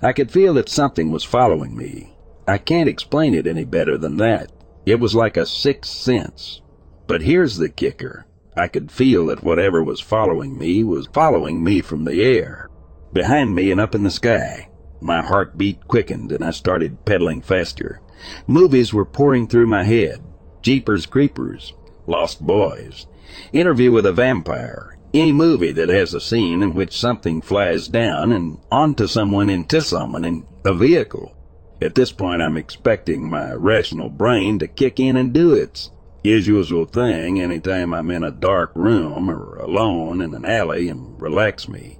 I 0.00 0.12
could 0.12 0.30
feel 0.30 0.54
that 0.54 0.68
something 0.68 1.10
was 1.10 1.24
following 1.24 1.76
me. 1.76 2.13
I 2.46 2.58
can't 2.58 2.88
explain 2.88 3.34
it 3.34 3.46
any 3.46 3.64
better 3.64 3.96
than 3.96 4.18
that. 4.18 4.52
It 4.84 5.00
was 5.00 5.14
like 5.14 5.36
a 5.36 5.46
sixth 5.46 5.92
sense. 5.92 6.60
But 7.06 7.22
here's 7.22 7.56
the 7.56 7.68
kicker. 7.68 8.26
I 8.56 8.68
could 8.68 8.92
feel 8.92 9.26
that 9.26 9.42
whatever 9.42 9.82
was 9.82 10.00
following 10.00 10.58
me 10.58 10.84
was 10.84 11.06
following 11.06 11.64
me 11.64 11.80
from 11.80 12.04
the 12.04 12.22
air, 12.22 12.68
behind 13.12 13.54
me 13.54 13.70
and 13.70 13.80
up 13.80 13.94
in 13.94 14.02
the 14.02 14.10
sky. 14.10 14.68
My 15.00 15.22
heartbeat 15.22 15.88
quickened 15.88 16.32
and 16.32 16.44
I 16.44 16.50
started 16.50 17.04
pedaling 17.04 17.40
faster. 17.42 18.00
Movies 18.46 18.94
were 18.94 19.04
pouring 19.04 19.48
through 19.48 19.66
my 19.66 19.84
head. 19.84 20.22
Jeepers 20.62 21.06
Creepers, 21.06 21.74
Lost 22.06 22.40
Boys, 22.40 23.06
Interview 23.52 23.90
with 23.90 24.06
a 24.06 24.12
Vampire, 24.12 24.98
any 25.12 25.32
movie 25.32 25.72
that 25.72 25.88
has 25.88 26.14
a 26.14 26.20
scene 26.20 26.62
in 26.62 26.74
which 26.74 26.98
something 26.98 27.40
flies 27.40 27.88
down 27.88 28.32
and 28.32 28.58
onto 28.70 29.06
someone 29.06 29.50
into 29.50 29.80
someone 29.80 30.24
in 30.24 30.46
a 30.64 30.72
vehicle. 30.72 31.36
At 31.82 31.94
this 31.94 32.12
point, 32.12 32.40
I'm 32.40 32.56
expecting 32.56 33.28
my 33.28 33.52
rational 33.52 34.08
brain 34.08 34.58
to 34.60 34.68
kick 34.68 35.00
in 35.00 35.16
and 35.16 35.32
do 35.32 35.52
its 35.52 35.90
usual 36.22 36.86
thing 36.86 37.40
anytime 37.40 37.92
I'm 37.92 38.10
in 38.10 38.24
a 38.24 38.30
dark 38.30 38.72
room 38.74 39.30
or 39.30 39.56
alone 39.56 40.22
in 40.22 40.34
an 40.34 40.44
alley 40.44 40.88
and 40.88 41.20
relax 41.20 41.68
me. 41.68 41.98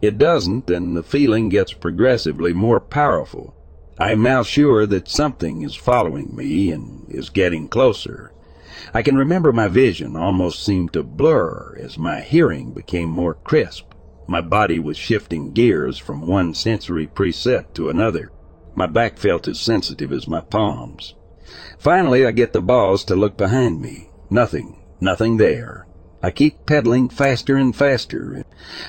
It 0.00 0.16
doesn't, 0.16 0.70
and 0.70 0.96
the 0.96 1.02
feeling 1.02 1.48
gets 1.48 1.72
progressively 1.72 2.52
more 2.52 2.80
powerful. 2.80 3.54
I 3.98 4.12
am 4.12 4.22
now 4.22 4.42
sure 4.42 4.86
that 4.86 5.08
something 5.08 5.62
is 5.62 5.74
following 5.74 6.34
me 6.34 6.70
and 6.70 7.06
is 7.08 7.28
getting 7.28 7.68
closer. 7.68 8.32
I 8.94 9.02
can 9.02 9.16
remember 9.16 9.52
my 9.52 9.68
vision 9.68 10.16
almost 10.16 10.64
seemed 10.64 10.92
to 10.92 11.02
blur 11.02 11.76
as 11.80 11.98
my 11.98 12.20
hearing 12.20 12.72
became 12.72 13.08
more 13.08 13.34
crisp. 13.34 13.92
My 14.26 14.40
body 14.40 14.78
was 14.78 14.96
shifting 14.96 15.52
gears 15.52 15.98
from 15.98 16.26
one 16.26 16.54
sensory 16.54 17.06
preset 17.06 17.74
to 17.74 17.88
another. 17.88 18.30
My 18.76 18.86
back 18.86 19.16
felt 19.16 19.48
as 19.48 19.58
sensitive 19.58 20.12
as 20.12 20.28
my 20.28 20.42
palms. 20.42 21.14
Finally, 21.78 22.26
I 22.26 22.30
get 22.30 22.52
the 22.52 22.60
balls 22.60 23.04
to 23.04 23.16
look 23.16 23.36
behind 23.36 23.80
me. 23.80 24.10
Nothing, 24.28 24.82
nothing 25.00 25.38
there. 25.38 25.86
I 26.22 26.30
keep 26.30 26.66
pedaling 26.66 27.08
faster 27.08 27.56
and 27.56 27.74
faster. 27.74 28.44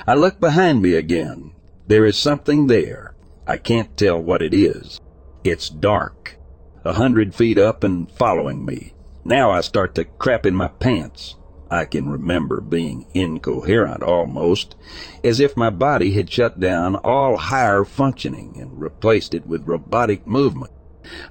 I 0.06 0.14
look 0.14 0.40
behind 0.40 0.82
me 0.82 0.92
again. 0.92 1.52
There 1.86 2.04
is 2.04 2.18
something 2.18 2.66
there. 2.66 3.14
I 3.46 3.56
can't 3.56 3.96
tell 3.96 4.20
what 4.20 4.42
it 4.42 4.52
is. 4.52 5.00
It's 5.42 5.70
dark. 5.70 6.36
A 6.84 6.92
hundred 6.92 7.34
feet 7.34 7.56
up 7.56 7.82
and 7.82 8.12
following 8.12 8.66
me. 8.66 8.92
Now 9.24 9.50
I 9.50 9.62
start 9.62 9.94
to 9.94 10.04
crap 10.04 10.44
in 10.44 10.54
my 10.54 10.68
pants. 10.68 11.36
I 11.70 11.84
can 11.84 12.08
remember 12.08 12.60
being 12.60 13.06
incoherent 13.14 14.02
almost, 14.02 14.74
as 15.22 15.40
if 15.40 15.56
my 15.56 15.70
body 15.70 16.12
had 16.12 16.30
shut 16.30 16.58
down 16.58 16.96
all 16.96 17.36
higher 17.36 17.84
functioning 17.84 18.56
and 18.58 18.80
replaced 18.80 19.34
it 19.34 19.46
with 19.46 19.68
robotic 19.68 20.26
movement. 20.26 20.72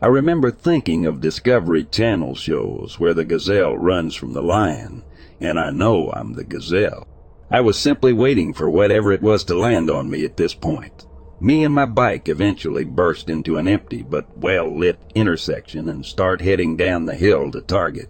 I 0.02 0.08
remember 0.08 0.52
thinking 0.52 1.06
of 1.06 1.22
Discovery 1.22 1.84
Channel 1.84 2.36
shows 2.36 3.00
where 3.00 3.14
the 3.14 3.26
gazelle 3.26 3.78
runs 3.78 4.16
from 4.16 4.34
the 4.34 4.42
lion, 4.42 5.04
and 5.40 5.60
I 5.60 5.72
know 5.72 6.12
I'm 6.12 6.34
the 6.34 6.44
gazelle. 6.44 7.08
I 7.50 7.62
was 7.62 7.78
simply 7.78 8.12
waiting 8.12 8.54
for 8.54 8.70
whatever 8.70 9.12
it 9.12 9.22
was 9.22 9.44
to 9.46 9.56
land 9.56 9.90
on 9.90 10.10
me 10.10 10.26
at 10.26 10.38
this 10.38 10.54
point. 10.54 11.06
Me 11.40 11.64
and 11.64 11.74
my 11.74 11.86
bike 11.86 12.28
eventually 12.28 12.84
burst 12.84 13.30
into 13.30 13.58
an 13.58 13.68
empty 13.68 14.02
but 14.02 14.38
well-lit 14.38 15.00
intersection 15.14 15.88
and 15.88 16.06
start 16.06 16.42
heading 16.42 16.76
down 16.76 17.06
the 17.06 17.16
hill 17.16 17.52
to 17.52 17.62
Target. 17.62 18.10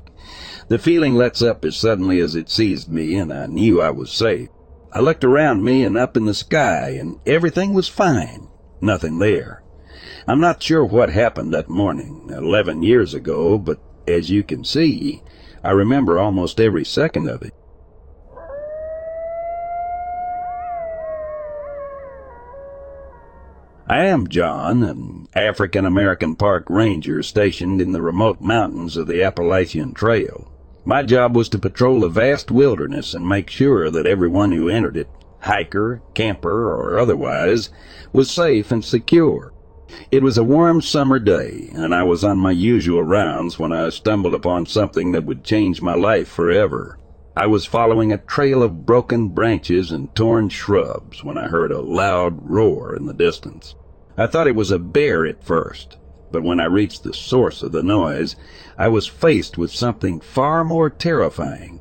The 0.67 0.77
feeling 0.77 1.15
lets 1.15 1.41
up 1.41 1.63
as 1.63 1.75
suddenly 1.77 2.19
as 2.19 2.35
it 2.35 2.49
seized 2.49 2.91
me 2.91 3.15
and 3.15 3.31
I 3.31 3.45
knew 3.45 3.81
I 3.81 3.91
was 3.91 4.11
safe. 4.11 4.49
I 4.91 4.99
looked 4.99 5.23
around 5.23 5.63
me 5.63 5.83
and 5.83 5.97
up 5.97 6.17
in 6.17 6.25
the 6.25 6.33
sky 6.33 6.97
and 6.99 7.19
everything 7.25 7.73
was 7.73 7.87
fine. 7.87 8.47
Nothing 8.81 9.19
there. 9.19 9.63
I'm 10.27 10.39
not 10.41 10.61
sure 10.61 10.83
what 10.83 11.09
happened 11.09 11.53
that 11.53 11.69
morning, 11.69 12.29
11 12.29 12.83
years 12.83 13.13
ago, 13.13 13.57
but 13.57 13.79
as 14.07 14.29
you 14.29 14.43
can 14.43 14.63
see, 14.63 15.23
I 15.63 15.71
remember 15.71 16.19
almost 16.19 16.59
every 16.59 16.83
second 16.83 17.29
of 17.29 17.41
it. 17.41 17.53
I 23.89 24.03
am 24.03 24.27
John, 24.27 24.83
an 24.83 25.29
African 25.33 25.85
American 25.85 26.35
park 26.35 26.69
ranger 26.69 27.23
stationed 27.23 27.79
in 27.79 27.93
the 27.93 28.01
remote 28.01 28.41
mountains 28.41 28.97
of 28.97 29.07
the 29.07 29.23
Appalachian 29.23 29.93
Trail. 29.93 30.51
My 30.83 31.03
job 31.03 31.37
was 31.37 31.47
to 31.49 31.57
patrol 31.57 32.01
the 32.01 32.09
vast 32.09 32.51
wilderness 32.51 33.13
and 33.13 33.25
make 33.25 33.49
sure 33.49 33.89
that 33.89 34.05
everyone 34.05 34.51
who 34.51 34.67
entered 34.67 34.97
it, 34.97 35.07
hiker, 35.39 36.01
camper, 36.13 36.69
or 36.69 36.99
otherwise, 36.99 37.69
was 38.11 38.29
safe 38.29 38.73
and 38.73 38.83
secure. 38.83 39.53
It 40.11 40.21
was 40.21 40.37
a 40.37 40.43
warm 40.43 40.81
summer 40.81 41.17
day, 41.17 41.69
and 41.73 41.95
I 41.95 42.03
was 42.03 42.25
on 42.25 42.37
my 42.37 42.51
usual 42.51 43.03
rounds 43.03 43.57
when 43.57 43.71
I 43.71 43.87
stumbled 43.87 44.33
upon 44.33 44.65
something 44.65 45.13
that 45.13 45.23
would 45.23 45.45
change 45.45 45.81
my 45.81 45.95
life 45.95 46.27
forever. 46.27 46.99
I 47.37 47.45
was 47.45 47.67
following 47.67 48.11
a 48.11 48.17
trail 48.17 48.63
of 48.63 48.87
broken 48.87 49.27
branches 49.27 49.91
and 49.91 50.13
torn 50.15 50.49
shrubs 50.49 51.23
when 51.23 51.37
I 51.37 51.49
heard 51.49 51.71
a 51.71 51.81
loud 51.81 52.49
roar 52.49 52.95
in 52.95 53.05
the 53.05 53.13
distance. 53.13 53.75
I 54.17 54.25
thought 54.25 54.47
it 54.47 54.55
was 54.55 54.71
a 54.71 54.79
bear 54.79 55.23
at 55.23 55.43
first. 55.43 55.97
But 56.31 56.41
when 56.41 56.59
I 56.59 56.65
reached 56.65 57.03
the 57.03 57.13
source 57.13 57.61
of 57.61 57.73
the 57.73 57.83
noise, 57.83 58.35
I 58.75 58.87
was 58.87 59.05
faced 59.05 59.55
with 59.55 59.69
something 59.69 60.19
far 60.19 60.63
more 60.63 60.89
terrifying. 60.89 61.79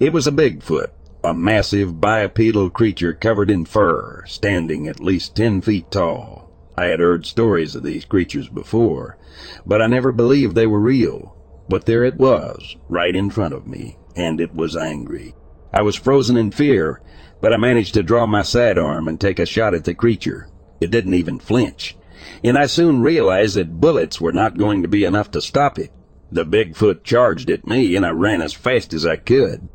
It 0.00 0.12
was 0.12 0.26
a 0.26 0.32
Bigfoot, 0.32 0.90
a 1.22 1.32
massive 1.32 2.00
bipedal 2.00 2.68
creature 2.68 3.12
covered 3.12 3.52
in 3.52 3.66
fur, 3.66 4.24
standing 4.26 4.88
at 4.88 4.98
least 4.98 5.36
ten 5.36 5.60
feet 5.60 5.92
tall. 5.92 6.50
I 6.76 6.86
had 6.86 6.98
heard 6.98 7.24
stories 7.24 7.76
of 7.76 7.84
these 7.84 8.04
creatures 8.04 8.48
before, 8.48 9.16
but 9.64 9.80
I 9.80 9.86
never 9.86 10.10
believed 10.10 10.56
they 10.56 10.66
were 10.66 10.80
real. 10.80 11.36
But 11.68 11.86
there 11.86 12.02
it 12.02 12.16
was, 12.16 12.74
right 12.88 13.14
in 13.14 13.30
front 13.30 13.54
of 13.54 13.68
me, 13.68 13.96
and 14.18 14.40
it 14.40 14.54
was 14.54 14.76
angry. 14.76 15.34
I 15.72 15.82
was 15.82 15.94
frozen 15.94 16.36
in 16.36 16.50
fear, 16.50 17.00
but 17.40 17.52
I 17.52 17.56
managed 17.56 17.94
to 17.94 18.02
draw 18.02 18.26
my 18.26 18.42
sidearm 18.42 19.06
and 19.06 19.20
take 19.20 19.38
a 19.38 19.46
shot 19.46 19.74
at 19.74 19.84
the 19.84 19.94
creature. 19.94 20.48
It 20.80 20.90
didn't 20.90 21.14
even 21.14 21.38
flinch, 21.38 21.96
and 22.42 22.58
I 22.58 22.66
soon 22.66 23.00
realized 23.00 23.56
that 23.56 23.80
bullets 23.80 24.20
were 24.20 24.32
not 24.32 24.58
going 24.58 24.82
to 24.82 24.88
be 24.88 25.04
enough 25.04 25.30
to 25.30 25.40
stop 25.40 25.78
it. 25.78 25.92
The 26.32 26.44
Bigfoot 26.44 27.04
charged 27.04 27.48
at 27.48 27.66
me, 27.66 27.96
and 27.96 28.04
I 28.04 28.10
ran 28.10 28.42
as 28.42 28.52
fast 28.52 28.92
as 28.92 29.06
I 29.06 29.16
could. 29.16 29.68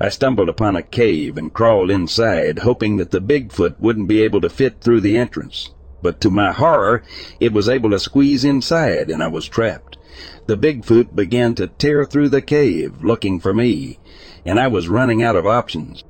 I 0.00 0.10
stumbled 0.10 0.48
upon 0.48 0.76
a 0.76 0.82
cave 0.82 1.38
and 1.38 1.52
crawled 1.52 1.90
inside, 1.90 2.60
hoping 2.60 2.96
that 2.98 3.10
the 3.10 3.20
Bigfoot 3.20 3.80
wouldn't 3.80 4.08
be 4.08 4.22
able 4.22 4.40
to 4.42 4.48
fit 4.48 4.80
through 4.80 5.00
the 5.00 5.16
entrance. 5.16 5.70
But 6.02 6.20
to 6.20 6.30
my 6.30 6.52
horror, 6.52 7.02
it 7.40 7.52
was 7.52 7.68
able 7.68 7.90
to 7.90 7.98
squeeze 7.98 8.44
inside, 8.44 9.10
and 9.10 9.22
I 9.22 9.28
was 9.28 9.48
trapped. 9.48 9.97
The 10.46 10.56
Bigfoot 10.56 11.14
began 11.14 11.54
to 11.56 11.66
tear 11.66 12.04
through 12.04 12.30
the 12.30 12.42
cave, 12.42 13.04
looking 13.04 13.40
for 13.40 13.52
me, 13.52 13.98
and 14.44 14.58
I 14.58 14.68
was 14.68 14.88
running 14.88 15.22
out 15.22 15.36
of 15.36 15.46
options. 15.46 16.04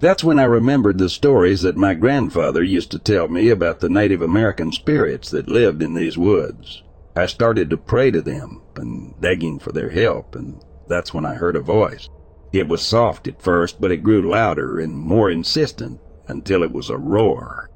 That's 0.00 0.24
when 0.24 0.38
I 0.38 0.44
remembered 0.44 0.98
the 0.98 1.08
stories 1.08 1.62
that 1.62 1.76
my 1.76 1.94
grandfather 1.94 2.62
used 2.62 2.90
to 2.92 2.98
tell 2.98 3.28
me 3.28 3.48
about 3.48 3.80
the 3.80 3.88
Native 3.88 4.22
American 4.22 4.72
spirits 4.72 5.30
that 5.30 5.48
lived 5.48 5.82
in 5.82 5.94
these 5.94 6.18
woods. 6.18 6.82
I 7.16 7.26
started 7.26 7.70
to 7.70 7.76
pray 7.76 8.10
to 8.10 8.20
them 8.20 8.62
and 8.76 9.14
begging 9.20 9.58
for 9.58 9.72
their 9.72 9.90
help, 9.90 10.34
and 10.34 10.60
that's 10.88 11.14
when 11.14 11.24
I 11.24 11.34
heard 11.34 11.56
a 11.56 11.60
voice. 11.60 12.08
It 12.52 12.68
was 12.68 12.82
soft 12.82 13.28
at 13.28 13.42
first, 13.42 13.80
but 13.80 13.90
it 13.90 14.02
grew 14.02 14.30
louder 14.30 14.78
and 14.78 14.96
more 14.96 15.30
insistent 15.30 16.00
until 16.28 16.62
it 16.62 16.72
was 16.72 16.90
a 16.90 16.98
roar. 16.98 17.70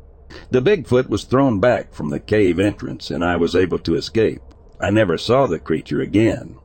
The 0.50 0.60
Bigfoot 0.60 1.08
was 1.08 1.24
thrown 1.24 1.60
back 1.60 1.94
from 1.94 2.10
the 2.10 2.20
cave 2.20 2.58
entrance, 2.58 3.10
and 3.10 3.24
I 3.24 3.36
was 3.36 3.56
able 3.56 3.78
to 3.80 3.94
escape. 3.94 4.42
I 4.80 4.90
never 4.90 5.18
saw 5.18 5.46
the 5.46 5.58
creature 5.58 6.00
again, 6.00 6.56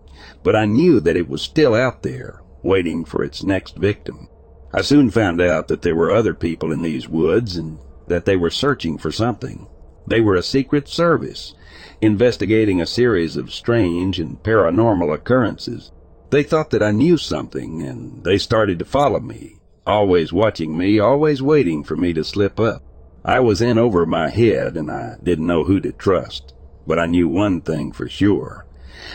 but 0.43 0.55
I 0.55 0.65
knew 0.65 0.99
that 0.99 1.17
it 1.17 1.27
was 1.27 1.41
still 1.41 1.73
out 1.73 2.03
there, 2.03 2.41
waiting 2.61 3.05
for 3.05 3.23
its 3.23 3.43
next 3.43 3.77
victim. 3.77 4.29
I 4.73 4.81
soon 4.81 5.09
found 5.09 5.41
out 5.41 5.67
that 5.67 5.81
there 5.81 5.95
were 5.95 6.11
other 6.11 6.33
people 6.33 6.71
in 6.71 6.81
these 6.81 7.07
woods 7.09 7.57
and 7.57 7.77
that 8.07 8.25
they 8.25 8.35
were 8.35 8.49
searching 8.49 8.97
for 8.97 9.11
something. 9.11 9.67
They 10.05 10.21
were 10.21 10.35
a 10.35 10.43
secret 10.43 10.87
service, 10.87 11.53
investigating 12.01 12.81
a 12.81 12.85
series 12.85 13.37
of 13.37 13.53
strange 13.53 14.19
and 14.19 14.41
paranormal 14.43 15.13
occurrences. 15.13 15.91
They 16.29 16.43
thought 16.43 16.71
that 16.71 16.83
I 16.83 16.91
knew 16.91 17.17
something, 17.17 17.83
and 17.83 18.23
they 18.23 18.37
started 18.37 18.79
to 18.79 18.85
follow 18.85 19.19
me, 19.19 19.57
always 19.85 20.33
watching 20.33 20.77
me, 20.77 20.99
always 20.99 21.41
waiting 21.41 21.83
for 21.83 21.95
me 21.95 22.13
to 22.13 22.23
slip 22.23 22.59
up. 22.59 22.83
I 23.23 23.39
was 23.39 23.61
in 23.61 23.77
over 23.77 24.05
my 24.05 24.29
head, 24.29 24.75
and 24.75 24.91
I 24.91 25.15
didn't 25.23 25.47
know 25.47 25.63
who 25.63 25.79
to 25.79 25.91
trust. 25.91 26.52
But 26.85 26.99
I 26.99 27.05
knew 27.05 27.27
one 27.27 27.61
thing 27.61 27.91
for 27.91 28.07
sure. 28.07 28.65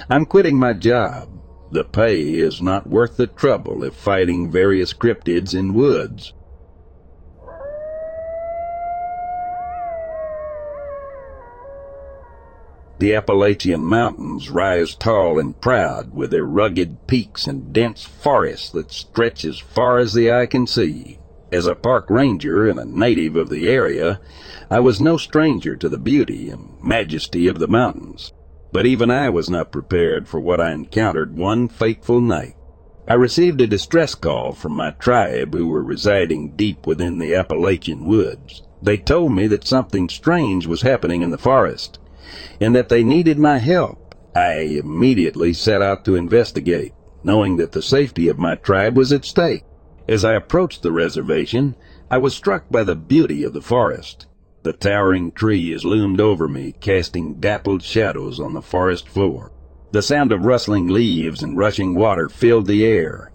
I'm 0.09 0.27
quitting 0.27 0.59
my 0.59 0.73
job. 0.73 1.29
The 1.71 1.85
pay 1.85 2.35
is 2.35 2.63
not 2.63 2.89
worth 2.89 3.17
the 3.17 3.27
trouble 3.27 3.85
of 3.85 3.95
fighting 3.95 4.51
various 4.51 4.95
cryptids 4.95 5.55
in 5.55 5.75
woods. 5.75 6.33
The 12.99 13.15
Appalachian 13.15 13.85
Mountains 13.85 14.51
rise 14.51 14.97
tall 14.97 15.39
and 15.39 15.61
proud 15.61 16.13
with 16.15 16.33
their 16.33 16.45
rugged 16.45 17.07
peaks 17.07 17.47
and 17.47 17.73
dense 17.73 18.03
forests 18.03 18.71
that 18.71 18.91
stretch 18.91 19.45
as 19.45 19.59
far 19.61 19.99
as 19.99 20.15
the 20.15 20.33
eye 20.33 20.47
can 20.47 20.67
see. 20.67 21.18
As 21.51 21.67
a 21.67 21.75
park 21.75 22.11
ranger 22.11 22.69
and 22.69 22.79
a 22.79 22.85
native 22.85 23.35
of 23.35 23.49
the 23.49 23.69
area, 23.69 24.21
I 24.71 24.81
was 24.81 25.01
no 25.01 25.17
stranger 25.17 25.77
to 25.77 25.89
the 25.89 25.97
beauty 25.97 26.51
and 26.51 26.75
majesty 26.83 27.49
of 27.49 27.59
the 27.59 27.67
mountains. 27.67 28.35
But 28.71 28.85
even 28.85 29.11
I 29.11 29.31
was 29.31 29.49
not 29.49 29.73
prepared 29.73 30.29
for 30.29 30.41
what 30.41 30.61
I 30.61 30.73
encountered 30.73 31.39
one 31.39 31.69
fateful 31.69 32.21
night. 32.21 32.55
I 33.09 33.15
received 33.15 33.63
a 33.63 33.67
distress 33.67 34.15
call 34.15 34.53
from 34.53 34.73
my 34.73 34.91
tribe 34.91 35.55
who 35.55 35.69
were 35.69 35.83
residing 35.83 36.51
deep 36.55 36.87
within 36.87 37.19
the 37.19 37.35
Appalachian 37.35 38.05
woods. 38.05 38.63
They 38.83 38.99
told 38.99 39.33
me 39.33 39.47
that 39.47 39.67
something 39.67 40.11
strange 40.11 40.67
was 40.67 40.83
happening 40.83 41.23
in 41.23 41.31
the 41.31 41.39
forest, 41.39 41.99
and 42.61 42.77
that 42.77 42.91
they 42.91 43.03
needed 43.03 43.39
my 43.39 43.57
help. 43.57 44.15
I 44.37 44.81
immediately 44.83 45.55
set 45.55 45.81
out 45.81 46.05
to 46.05 46.15
investigate, 46.15 46.93
knowing 47.25 47.57
that 47.57 47.73
the 47.73 47.81
safety 47.81 48.29
of 48.29 48.39
my 48.39 48.57
tribe 48.57 48.99
was 48.99 49.15
at 49.15 49.25
stake. 49.25 49.65
As 50.09 50.25
I 50.25 50.33
approached 50.33 50.83
the 50.83 50.91
reservation, 50.91 51.77
I 52.11 52.17
was 52.17 52.35
struck 52.35 52.71
by 52.71 52.83
the 52.83 52.97
beauty 52.97 53.45
of 53.45 53.53
the 53.53 53.61
forest. 53.61 54.27
The 54.63 54.73
towering 54.73 55.33
trees 55.33 55.85
loomed 55.85 56.19
over 56.19 56.49
me, 56.49 56.75
casting 56.81 57.35
dappled 57.35 57.83
shadows 57.83 58.41
on 58.41 58.55
the 58.55 58.63
forest 58.63 59.07
floor. 59.07 59.53
The 59.93 60.01
sound 60.01 60.33
of 60.33 60.47
rustling 60.47 60.89
leaves 60.89 61.43
and 61.43 61.59
rushing 61.59 61.95
water 61.95 62.31
filled 62.31 62.67
the 62.67 62.87
air, 62.87 63.33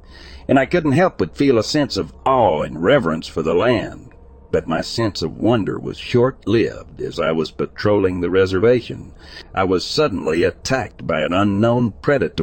and 0.47 0.57
I 0.57 0.65
couldn't 0.65 0.93
help 0.93 1.19
but 1.19 1.38
feel 1.38 1.59
a 1.59 1.63
sense 1.63 1.95
of 1.95 2.12
awe 2.25 2.63
and 2.63 2.83
reverence 2.83 3.27
for 3.27 3.43
the 3.43 3.53
land. 3.53 4.09
But 4.51 4.67
my 4.67 4.81
sense 4.81 5.21
of 5.21 5.38
wonder 5.38 5.79
was 5.79 5.97
short-lived 5.97 7.01
as 7.01 7.19
I 7.19 7.31
was 7.31 7.51
patrolling 7.51 8.21
the 8.21 8.29
reservation. 8.31 9.13
I 9.53 9.63
was 9.63 9.86
suddenly 9.86 10.43
attacked 10.43 11.05
by 11.05 11.21
an 11.21 11.33
unknown 11.33 11.93
predator. 12.01 12.42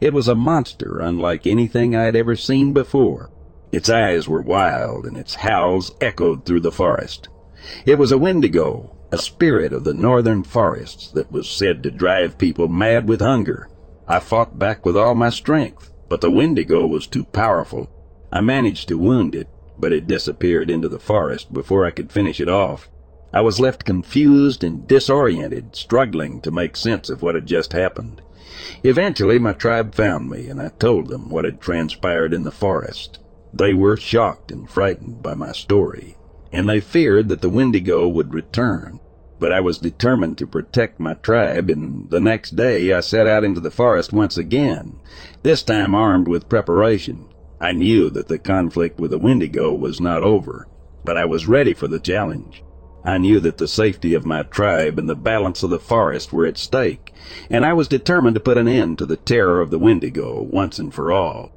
It 0.00 0.12
was 0.12 0.26
a 0.26 0.34
monster 0.34 0.98
unlike 0.98 1.46
anything 1.46 1.94
I 1.94 2.02
had 2.02 2.16
ever 2.16 2.34
seen 2.34 2.72
before. 2.72 3.30
Its 3.70 3.88
eyes 3.88 4.28
were 4.28 4.42
wild, 4.42 5.06
and 5.06 5.16
its 5.16 5.36
howls 5.36 5.94
echoed 6.00 6.44
through 6.44 6.62
the 6.62 6.72
forest. 6.72 7.28
It 7.84 7.98
was 7.98 8.10
a 8.10 8.18
wendigo, 8.18 8.96
a 9.12 9.18
spirit 9.18 9.72
of 9.72 9.84
the 9.84 9.94
northern 9.94 10.42
forests 10.42 11.12
that 11.12 11.30
was 11.30 11.48
said 11.48 11.84
to 11.84 11.90
drive 11.92 12.36
people 12.36 12.66
mad 12.66 13.08
with 13.08 13.20
hunger. 13.20 13.68
I 14.08 14.18
fought 14.18 14.58
back 14.58 14.84
with 14.84 14.96
all 14.96 15.14
my 15.14 15.30
strength, 15.30 15.92
but 16.08 16.20
the 16.20 16.30
wendigo 16.30 16.84
was 16.84 17.06
too 17.06 17.24
powerful. 17.24 17.88
I 18.32 18.40
managed 18.40 18.88
to 18.88 18.98
wound 18.98 19.36
it, 19.36 19.48
but 19.78 19.92
it 19.92 20.08
disappeared 20.08 20.68
into 20.68 20.88
the 20.88 20.98
forest 20.98 21.52
before 21.52 21.86
I 21.86 21.92
could 21.92 22.10
finish 22.10 22.40
it 22.40 22.48
off. 22.48 22.90
I 23.32 23.40
was 23.42 23.60
left 23.60 23.84
confused 23.84 24.64
and 24.64 24.86
disoriented, 24.88 25.76
struggling 25.76 26.40
to 26.40 26.50
make 26.50 26.76
sense 26.76 27.08
of 27.08 27.22
what 27.22 27.36
had 27.36 27.46
just 27.46 27.72
happened. 27.72 28.20
Eventually, 28.82 29.38
my 29.38 29.52
tribe 29.52 29.94
found 29.94 30.30
me, 30.30 30.48
and 30.48 30.60
I 30.60 30.68
told 30.68 31.08
them 31.08 31.28
what 31.28 31.44
had 31.44 31.60
transpired 31.60 32.32
in 32.32 32.44
the 32.44 32.50
forest. 32.50 33.18
They 33.52 33.74
were 33.74 33.96
shocked 33.96 34.50
and 34.52 34.68
frightened 34.68 35.22
by 35.22 35.34
my 35.34 35.52
story, 35.52 36.16
and 36.52 36.68
they 36.68 36.80
feared 36.80 37.28
that 37.28 37.40
the 37.40 37.48
Wendigo 37.48 38.06
would 38.08 38.34
return. 38.34 39.00
But 39.38 39.52
I 39.52 39.60
was 39.60 39.78
determined 39.78 40.38
to 40.38 40.46
protect 40.46 40.98
my 40.98 41.14
tribe, 41.14 41.68
and 41.70 42.08
the 42.10 42.20
next 42.20 42.56
day 42.56 42.92
I 42.92 43.00
set 43.00 43.26
out 43.26 43.44
into 43.44 43.60
the 43.60 43.70
forest 43.70 44.12
once 44.12 44.38
again, 44.38 44.98
this 45.42 45.62
time 45.62 45.94
armed 45.94 46.28
with 46.28 46.48
preparation. 46.48 47.28
I 47.60 47.72
knew 47.72 48.10
that 48.10 48.28
the 48.28 48.38
conflict 48.38 48.98
with 49.00 49.10
the 49.10 49.18
Wendigo 49.18 49.74
was 49.74 50.00
not 50.00 50.22
over. 50.22 50.68
but 51.06 51.16
I 51.16 51.24
was 51.24 51.46
ready 51.46 51.72
for 51.72 51.86
the 51.86 52.00
challenge. 52.00 52.64
I 53.06 53.18
knew 53.18 53.38
that 53.38 53.58
the 53.58 53.68
safety 53.68 54.14
of 54.14 54.26
my 54.26 54.42
tribe 54.42 54.98
and 54.98 55.08
the 55.08 55.14
balance 55.14 55.62
of 55.62 55.70
the 55.70 55.78
forest 55.78 56.32
were 56.32 56.44
at 56.44 56.58
stake, 56.58 57.14
and 57.48 57.64
I 57.64 57.72
was 57.72 57.86
determined 57.86 58.34
to 58.34 58.40
put 58.40 58.58
an 58.58 58.66
end 58.66 58.98
to 58.98 59.06
the 59.06 59.16
terror 59.16 59.60
of 59.60 59.70
the 59.70 59.78
Wendigo 59.78 60.42
once 60.42 60.80
and 60.80 60.92
for 60.92 61.12
all. 61.12 61.52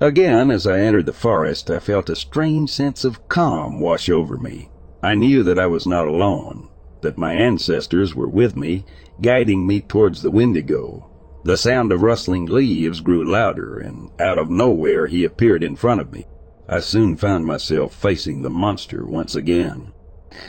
Again, 0.00 0.50
as 0.50 0.66
I 0.66 0.80
entered 0.80 1.06
the 1.06 1.12
forest, 1.12 1.70
I 1.70 1.78
felt 1.78 2.10
a 2.10 2.16
strange 2.16 2.70
sense 2.70 3.04
of 3.04 3.28
calm 3.28 3.78
wash 3.78 4.10
over 4.10 4.36
me. 4.36 4.68
I 5.00 5.14
knew 5.14 5.44
that 5.44 5.60
I 5.60 5.68
was 5.68 5.86
not 5.86 6.08
alone, 6.08 6.68
that 7.02 7.16
my 7.16 7.34
ancestors 7.34 8.16
were 8.16 8.28
with 8.28 8.56
me, 8.56 8.84
guiding 9.22 9.68
me 9.68 9.80
towards 9.80 10.22
the 10.22 10.30
Wendigo. 10.32 11.08
The 11.44 11.56
sound 11.56 11.92
of 11.92 12.02
rustling 12.02 12.46
leaves 12.46 13.00
grew 13.00 13.24
louder, 13.24 13.78
and 13.78 14.10
out 14.18 14.38
of 14.38 14.50
nowhere 14.50 15.06
he 15.06 15.22
appeared 15.22 15.62
in 15.62 15.76
front 15.76 16.00
of 16.00 16.12
me. 16.12 16.26
I 16.68 16.80
soon 16.80 17.16
found 17.16 17.46
myself 17.46 17.94
facing 17.94 18.42
the 18.42 18.50
monster 18.50 19.06
once 19.06 19.36
again. 19.36 19.92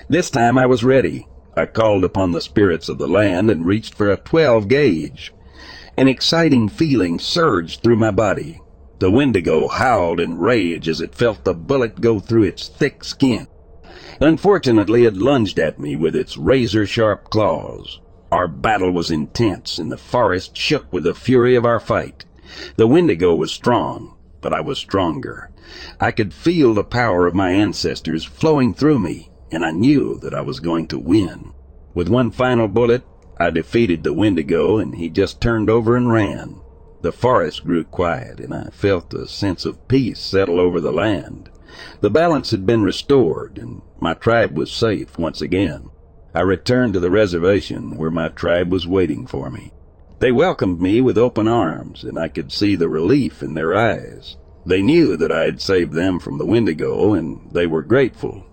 This 0.08 0.30
time 0.30 0.58
I 0.58 0.66
was 0.66 0.84
ready. 0.84 1.28
I 1.56 1.66
called 1.66 2.04
upon 2.04 2.32
the 2.32 2.42
spirits 2.42 2.88
of 2.88 2.98
the 2.98 3.08
land 3.08 3.50
and 3.50 3.66
reached 3.66 3.94
for 3.94 4.10
a 4.12 4.18
12 4.18 4.68
gauge. 4.68 5.34
An 5.98 6.08
exciting 6.08 6.70
feeling 6.70 7.20
surged 7.20 7.82
through 7.82 7.96
my 7.96 8.12
body. 8.12 8.62
The 9.00 9.10
Wendigo 9.10 9.68
howled 9.68 10.20
in 10.20 10.38
rage 10.38 10.88
as 10.88 11.02
it 11.02 11.16
felt 11.16 11.44
the 11.44 11.56
bullet 11.56 12.00
go 12.00 12.20
through 12.20 12.44
its 12.44 12.68
thick 12.68 13.04
skin. 13.04 13.48
Unfortunately, 14.20 15.06
it 15.06 15.18
lunged 15.18 15.58
at 15.58 15.80
me 15.80 15.96
with 15.96 16.16
its 16.16 16.38
razor-sharp 16.38 17.32
claws. 17.32 18.00
Our 18.32 18.48
battle 18.48 18.92
was 18.92 19.10
intense, 19.10 19.80
and 19.80 19.92
the 19.92 19.98
forest 19.98 20.56
shook 20.56 20.94
with 20.94 21.06
the 21.06 21.16
fury 21.16 21.56
of 21.56 21.66
our 21.66 21.80
fight. 21.80 22.26
The 22.76 22.88
Wendigo 22.88 23.34
was 23.34 23.52
strong, 23.52 24.16
but 24.42 24.54
I 24.54 24.62
was 24.62 24.78
stronger. 24.78 25.50
I 26.00 26.12
could 26.12 26.34
feel 26.34 26.76
the 26.76 26.84
power 26.84 27.26
of 27.26 27.34
my 27.34 27.50
ancestors 27.50 28.24
flowing 28.24 28.76
through 28.76 29.00
me, 29.00 29.31
and 29.52 29.66
I 29.66 29.72
knew 29.72 30.18
that 30.20 30.34
I 30.34 30.42
was 30.42 30.60
going 30.60 30.88
to 30.88 30.98
win. 30.98 31.52
With 31.94 32.08
one 32.08 32.32
final 32.32 32.68
bullet, 32.68 33.04
I 33.38 33.50
defeated 33.50 34.04
the 34.04 34.14
Wendigo, 34.14 34.78
and 34.78 34.96
he 34.96 35.10
just 35.10 35.42
turned 35.42 35.70
over 35.70 35.98
and 35.98 36.12
ran. 36.12 36.62
The 37.02 37.12
forest 37.12 37.66
grew 37.66 37.84
quiet, 37.84 38.40
and 38.40 38.54
I 38.54 38.70
felt 38.72 39.14
a 39.14 39.28
sense 39.28 39.66
of 39.66 39.88
peace 39.88 40.20
settle 40.20 40.60
over 40.60 40.80
the 40.80 40.92
land. 40.92 41.50
The 42.02 42.10
balance 42.10 42.52
had 42.52 42.66
been 42.66 42.84
restored, 42.84 43.58
and 43.58 43.82
my 44.00 44.14
tribe 44.14 44.58
was 44.58 44.72
safe 44.72 45.18
once 45.18 45.42
again. 45.42 45.90
I 46.34 46.42
returned 46.42 46.94
to 46.94 47.00
the 47.00 47.12
reservation 47.12 47.98
where 47.98 48.12
my 48.12 48.30
tribe 48.30 48.72
was 48.72 48.88
waiting 48.88 49.26
for 49.26 49.50
me. 49.50 49.72
They 50.20 50.32
welcomed 50.32 50.80
me 50.80 51.02
with 51.02 51.18
open 51.18 51.48
arms, 51.48 52.04
and 52.04 52.20
I 52.20 52.28
could 52.28 52.52
see 52.52 52.76
the 52.76 52.88
relief 52.88 53.42
in 53.42 53.56
their 53.56 53.76
eyes. 53.76 54.38
They 54.66 54.84
knew 54.84 55.18
that 55.18 55.32
I 55.32 55.46
had 55.46 55.60
saved 55.60 55.94
them 55.94 56.20
from 56.20 56.38
the 56.38 56.46
Wendigo, 56.46 57.14
and 57.14 57.50
they 57.52 57.66
were 57.66 57.82
grateful. 57.82 58.46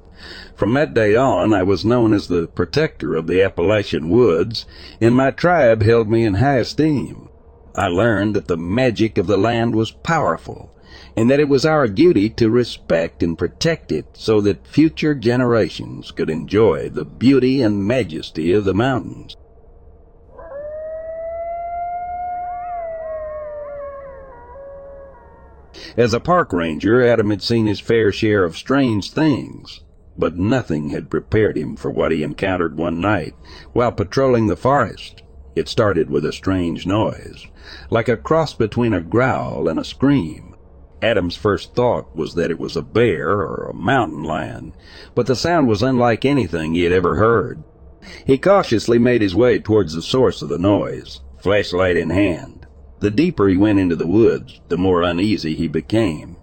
From 0.59 0.75
that 0.75 0.93
day 0.93 1.15
on, 1.15 1.55
I 1.55 1.63
was 1.63 1.85
known 1.85 2.13
as 2.13 2.27
the 2.27 2.49
protector 2.49 3.15
of 3.15 3.29
the 3.29 3.41
Appalachian 3.41 4.09
woods, 4.09 4.67
and 5.01 5.15
my 5.15 5.31
tribe 5.31 5.85
held 5.85 6.11
me 6.11 6.25
in 6.25 6.35
high 6.35 6.57
esteem. 6.57 7.29
I 7.77 7.87
learned 7.87 8.35
that 8.35 8.49
the 8.49 8.57
magic 8.57 9.19
of 9.19 9.29
the 9.29 9.37
land 9.37 9.77
was 9.77 9.93
powerful, 9.93 10.75
and 11.17 11.31
that 11.31 11.39
it 11.39 11.49
was 11.49 11.65
our 11.65 11.87
duty 11.87 12.29
to 12.31 12.51
respect 12.51 13.23
and 13.23 13.39
protect 13.39 13.93
it 13.93 14.07
so 14.15 14.41
that 14.41 14.67
future 14.67 15.15
generations 15.15 16.11
could 16.11 16.29
enjoy 16.29 16.89
the 16.89 17.05
beauty 17.05 17.63
and 17.63 17.87
majesty 17.87 18.53
of 18.53 18.65
the 18.65 18.75
mountains. 18.75 19.37
As 25.97 26.13
a 26.13 26.19
park 26.19 26.53
ranger, 26.53 27.01
Adam 27.01 27.31
had 27.31 27.43
seen 27.43 27.69
his 27.69 27.79
fair 27.79 28.11
share 28.11 28.43
of 28.43 28.57
strange 28.57 29.13
things 29.13 29.83
but 30.19 30.37
nothing 30.37 30.91
had 30.91 31.09
prepared 31.11 31.57
him 31.57 31.77
for 31.77 31.91
what 31.91 32.11
he 32.11 32.23
encountered 32.25 32.77
one 32.77 33.01
night 33.01 33.35
while 33.73 33.93
patrolling 33.93 34.49
the 34.49 34.57
forest. 34.57 35.23
It 35.55 35.69
started 35.69 36.11
with 36.11 36.25
a 36.25 36.33
strange 36.33 36.87
noise, 36.87 37.47
like 37.91 38.09
a 38.09 38.17
cross 38.17 38.53
between 38.53 38.93
a 38.93 39.01
growl 39.01 39.69
and 39.69 39.79
a 39.79 39.85
scream. 39.85 40.57
Adam's 41.01 41.37
first 41.37 41.75
thought 41.75 42.17
was 42.17 42.35
that 42.35 42.51
it 42.51 42.59
was 42.59 42.77
a 42.77 42.83
bear 42.83 43.31
or 43.31 43.69
a 43.71 43.75
mountain 43.75 44.25
lion, 44.25 44.75
but 45.15 45.27
the 45.27 45.37
sound 45.37 45.69
was 45.69 45.83
unlike 45.83 46.25
anything 46.25 46.75
he 46.75 46.83
had 46.83 46.93
ever 46.93 47.17
heard. 47.17 47.63
He 48.27 48.39
cautiously 48.39 48.99
made 48.99 49.23
his 49.23 49.35
way 49.35 49.59
towards 49.59 49.95
the 49.95 50.03
source 50.03 50.43
of 50.43 50.49
the 50.49 50.59
noise, 50.59 51.21
flashlight 51.39 51.97
in 51.97 52.11
hand. 52.11 52.67
The 53.01 53.11
deeper 53.11 53.49
he 53.49 53.57
went 53.57 53.79
into 53.79 53.95
the 53.95 54.07
woods, 54.07 54.61
the 54.69 54.79
more 54.79 55.03
uneasy 55.03 55.55
he 55.55 55.69
became. 55.69 56.37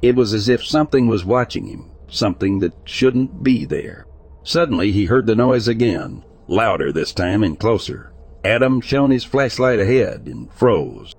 It 0.00 0.16
was 0.16 0.32
as 0.32 0.48
if 0.48 0.64
something 0.64 1.08
was 1.08 1.24
watching 1.24 1.66
him, 1.66 1.89
something 2.10 2.58
that 2.60 2.74
shouldn't 2.84 3.42
be 3.42 3.64
there. 3.64 4.06
Suddenly 4.42 4.92
he 4.92 5.04
heard 5.06 5.26
the 5.26 5.36
noise 5.36 5.68
again, 5.68 6.24
louder 6.48 6.92
this 6.92 7.12
time 7.12 7.42
and 7.42 7.58
closer. 7.58 8.12
Adam 8.44 8.80
shone 8.80 9.10
his 9.10 9.24
flashlight 9.24 9.78
ahead 9.78 10.26
and 10.26 10.52
froze. 10.52 11.14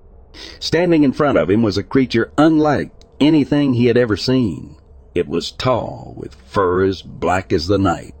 Standing 0.58 1.04
in 1.04 1.12
front 1.12 1.38
of 1.38 1.50
him 1.50 1.62
was 1.62 1.78
a 1.78 1.82
creature 1.82 2.32
unlike 2.36 2.90
anything 3.20 3.74
he 3.74 3.86
had 3.86 3.96
ever 3.96 4.16
seen. 4.16 4.76
It 5.14 5.28
was 5.28 5.52
tall, 5.52 6.14
with 6.16 6.34
fur 6.34 6.84
as 6.84 7.02
black 7.02 7.52
as 7.52 7.66
the 7.66 7.78
night, 7.78 8.14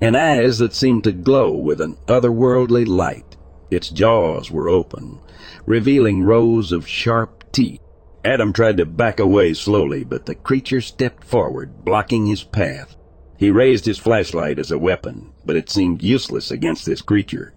and 0.00 0.16
eyes 0.16 0.58
that 0.58 0.74
seemed 0.74 1.04
to 1.04 1.12
glow 1.12 1.52
with 1.52 1.80
an 1.80 1.96
otherworldly 2.06 2.86
light. 2.86 3.36
Its 3.70 3.88
jaws 3.90 4.50
were 4.50 4.68
open, 4.68 5.20
revealing 5.66 6.24
rows 6.24 6.72
of 6.72 6.88
sharp 6.88 7.44
teeth. 7.52 7.80
Adam 8.24 8.52
tried 8.52 8.76
to 8.76 8.84
back 8.84 9.18
away 9.18 9.54
slowly, 9.54 10.04
but 10.04 10.26
the 10.26 10.34
creature 10.34 10.80
stepped 10.80 11.24
forward, 11.24 11.84
blocking 11.84 12.26
his 12.26 12.44
path. 12.44 12.96
He 13.38 13.50
raised 13.50 13.86
his 13.86 13.98
flashlight 13.98 14.58
as 14.58 14.70
a 14.70 14.78
weapon, 14.78 15.32
but 15.46 15.56
it 15.56 15.70
seemed 15.70 16.02
useless 16.02 16.50
against 16.50 16.84
this 16.84 17.00
creature. 17.00 17.54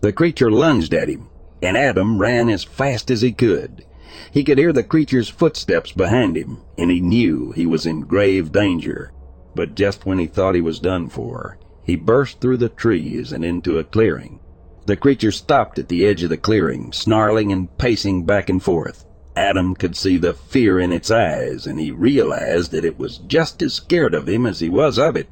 The 0.00 0.12
creature 0.12 0.52
lunged 0.52 0.94
at 0.94 1.08
him, 1.08 1.28
and 1.60 1.76
Adam 1.76 2.20
ran 2.20 2.48
as 2.48 2.62
fast 2.62 3.10
as 3.10 3.22
he 3.22 3.32
could. 3.32 3.84
He 4.30 4.44
could 4.44 4.58
hear 4.58 4.72
the 4.72 4.84
creature's 4.84 5.28
footsteps 5.28 5.90
behind 5.90 6.36
him, 6.36 6.58
and 6.78 6.92
he 6.92 7.00
knew 7.00 7.50
he 7.50 7.66
was 7.66 7.84
in 7.84 8.02
grave 8.02 8.52
danger. 8.52 9.10
But 9.56 9.74
just 9.74 10.06
when 10.06 10.20
he 10.20 10.26
thought 10.26 10.54
he 10.54 10.60
was 10.60 10.78
done 10.78 11.08
for, 11.08 11.58
he 11.82 11.96
burst 11.96 12.40
through 12.40 12.58
the 12.58 12.68
trees 12.68 13.32
and 13.32 13.44
into 13.44 13.78
a 13.78 13.84
clearing. 13.84 14.38
The 14.86 14.96
creature 14.96 15.32
stopped 15.32 15.80
at 15.80 15.88
the 15.88 16.06
edge 16.06 16.22
of 16.22 16.30
the 16.30 16.36
clearing, 16.36 16.92
snarling 16.92 17.50
and 17.50 17.76
pacing 17.78 18.24
back 18.24 18.48
and 18.48 18.62
forth. 18.62 19.04
Adam 19.36 19.74
could 19.74 19.96
see 19.96 20.16
the 20.16 20.32
fear 20.32 20.78
in 20.78 20.92
its 20.92 21.10
eyes, 21.10 21.66
and 21.66 21.80
he 21.80 21.90
realized 21.90 22.70
that 22.70 22.84
it 22.84 22.98
was 22.98 23.18
just 23.18 23.62
as 23.62 23.74
scared 23.74 24.14
of 24.14 24.28
him 24.28 24.46
as 24.46 24.60
he 24.60 24.68
was 24.68 24.98
of 24.98 25.16
it. 25.16 25.28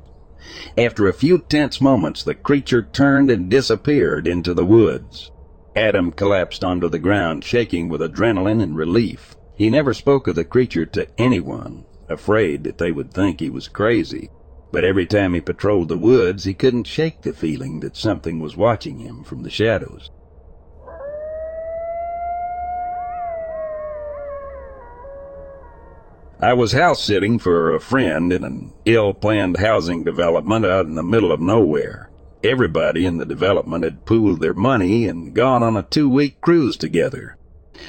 After 0.76 1.06
a 1.06 1.12
few 1.12 1.38
tense 1.38 1.80
moments, 1.80 2.24
the 2.24 2.34
creature 2.34 2.82
turned 2.82 3.30
and 3.30 3.48
disappeared 3.48 4.26
into 4.26 4.54
the 4.54 4.64
woods. 4.64 5.30
Adam 5.76 6.10
collapsed 6.10 6.64
onto 6.64 6.88
the 6.88 6.98
ground, 6.98 7.44
shaking 7.44 7.88
with 7.88 8.00
adrenaline 8.00 8.60
and 8.60 8.76
relief. 8.76 9.36
He 9.56 9.70
never 9.70 9.94
spoke 9.94 10.26
of 10.26 10.34
the 10.34 10.44
creature 10.44 10.84
to 10.86 11.06
anyone, 11.16 11.84
afraid 12.08 12.64
that 12.64 12.78
they 12.78 12.90
would 12.90 13.12
think 13.12 13.38
he 13.38 13.50
was 13.50 13.68
crazy. 13.68 14.30
But 14.72 14.84
every 14.84 15.06
time 15.06 15.34
he 15.34 15.40
patrolled 15.40 15.88
the 15.88 15.96
woods, 15.96 16.44
he 16.44 16.54
couldn't 16.54 16.86
shake 16.86 17.22
the 17.22 17.32
feeling 17.32 17.80
that 17.80 17.96
something 17.96 18.40
was 18.40 18.56
watching 18.56 18.98
him 18.98 19.22
from 19.22 19.42
the 19.42 19.50
shadows. 19.50 20.10
I 26.42 26.54
was 26.54 26.72
house 26.72 27.00
sitting 27.00 27.38
for 27.38 27.72
a 27.72 27.78
friend 27.78 28.32
in 28.32 28.42
an 28.42 28.72
ill-planned 28.84 29.58
housing 29.58 30.02
development 30.02 30.66
out 30.66 30.86
in 30.86 30.96
the 30.96 31.02
middle 31.04 31.30
of 31.30 31.40
nowhere. 31.40 32.10
Everybody 32.42 33.06
in 33.06 33.18
the 33.18 33.24
development 33.24 33.84
had 33.84 34.04
pooled 34.06 34.40
their 34.40 34.52
money 34.52 35.06
and 35.06 35.32
gone 35.32 35.62
on 35.62 35.76
a 35.76 35.84
two-week 35.84 36.40
cruise 36.40 36.76
together. 36.76 37.36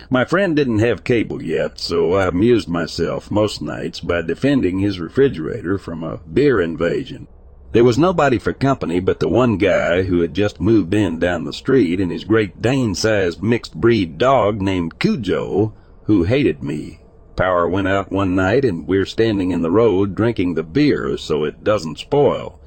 My 0.07 0.23
friend 0.23 0.55
didn't 0.55 0.79
have 0.79 1.03
cable 1.03 1.41
yet, 1.41 1.79
so 1.79 2.13
I 2.13 2.27
amused 2.27 2.69
myself 2.69 3.31
most 3.31 3.59
nights 3.59 3.99
by 3.99 4.21
defending 4.21 4.77
his 4.77 4.99
refrigerator 4.99 5.79
from 5.79 6.03
a 6.03 6.17
beer 6.17 6.61
invasion. 6.61 7.27
There 7.71 7.83
was 7.83 7.97
nobody 7.97 8.37
for 8.37 8.53
company 8.53 8.99
but 8.99 9.19
the 9.19 9.29
one 9.29 9.57
guy 9.57 10.03
who 10.03 10.21
had 10.21 10.35
just 10.35 10.61
moved 10.61 10.93
in 10.93 11.17
down 11.17 11.45
the 11.45 11.53
street 11.53 11.99
and 11.99 12.11
his 12.11 12.23
Great 12.23 12.61
Dane-sized 12.61 13.41
mixed 13.41 13.73
breed 13.73 14.19
dog 14.19 14.61
named 14.61 14.99
Cujo, 14.99 15.73
who 16.03 16.25
hated 16.25 16.61
me 16.61 16.99
Power 17.35 17.67
went 17.67 17.87
out 17.87 18.11
one 18.11 18.35
night 18.35 18.63
and 18.63 18.87
we're 18.87 19.05
standing 19.05 19.51
in 19.51 19.61
the 19.61 19.71
road 19.71 20.15
drinking 20.15 20.53
the 20.53 20.63
beer 20.63 21.17
so 21.17 21.43
it 21.43 21.63
doesn't 21.63 21.99
spoil. 21.99 22.59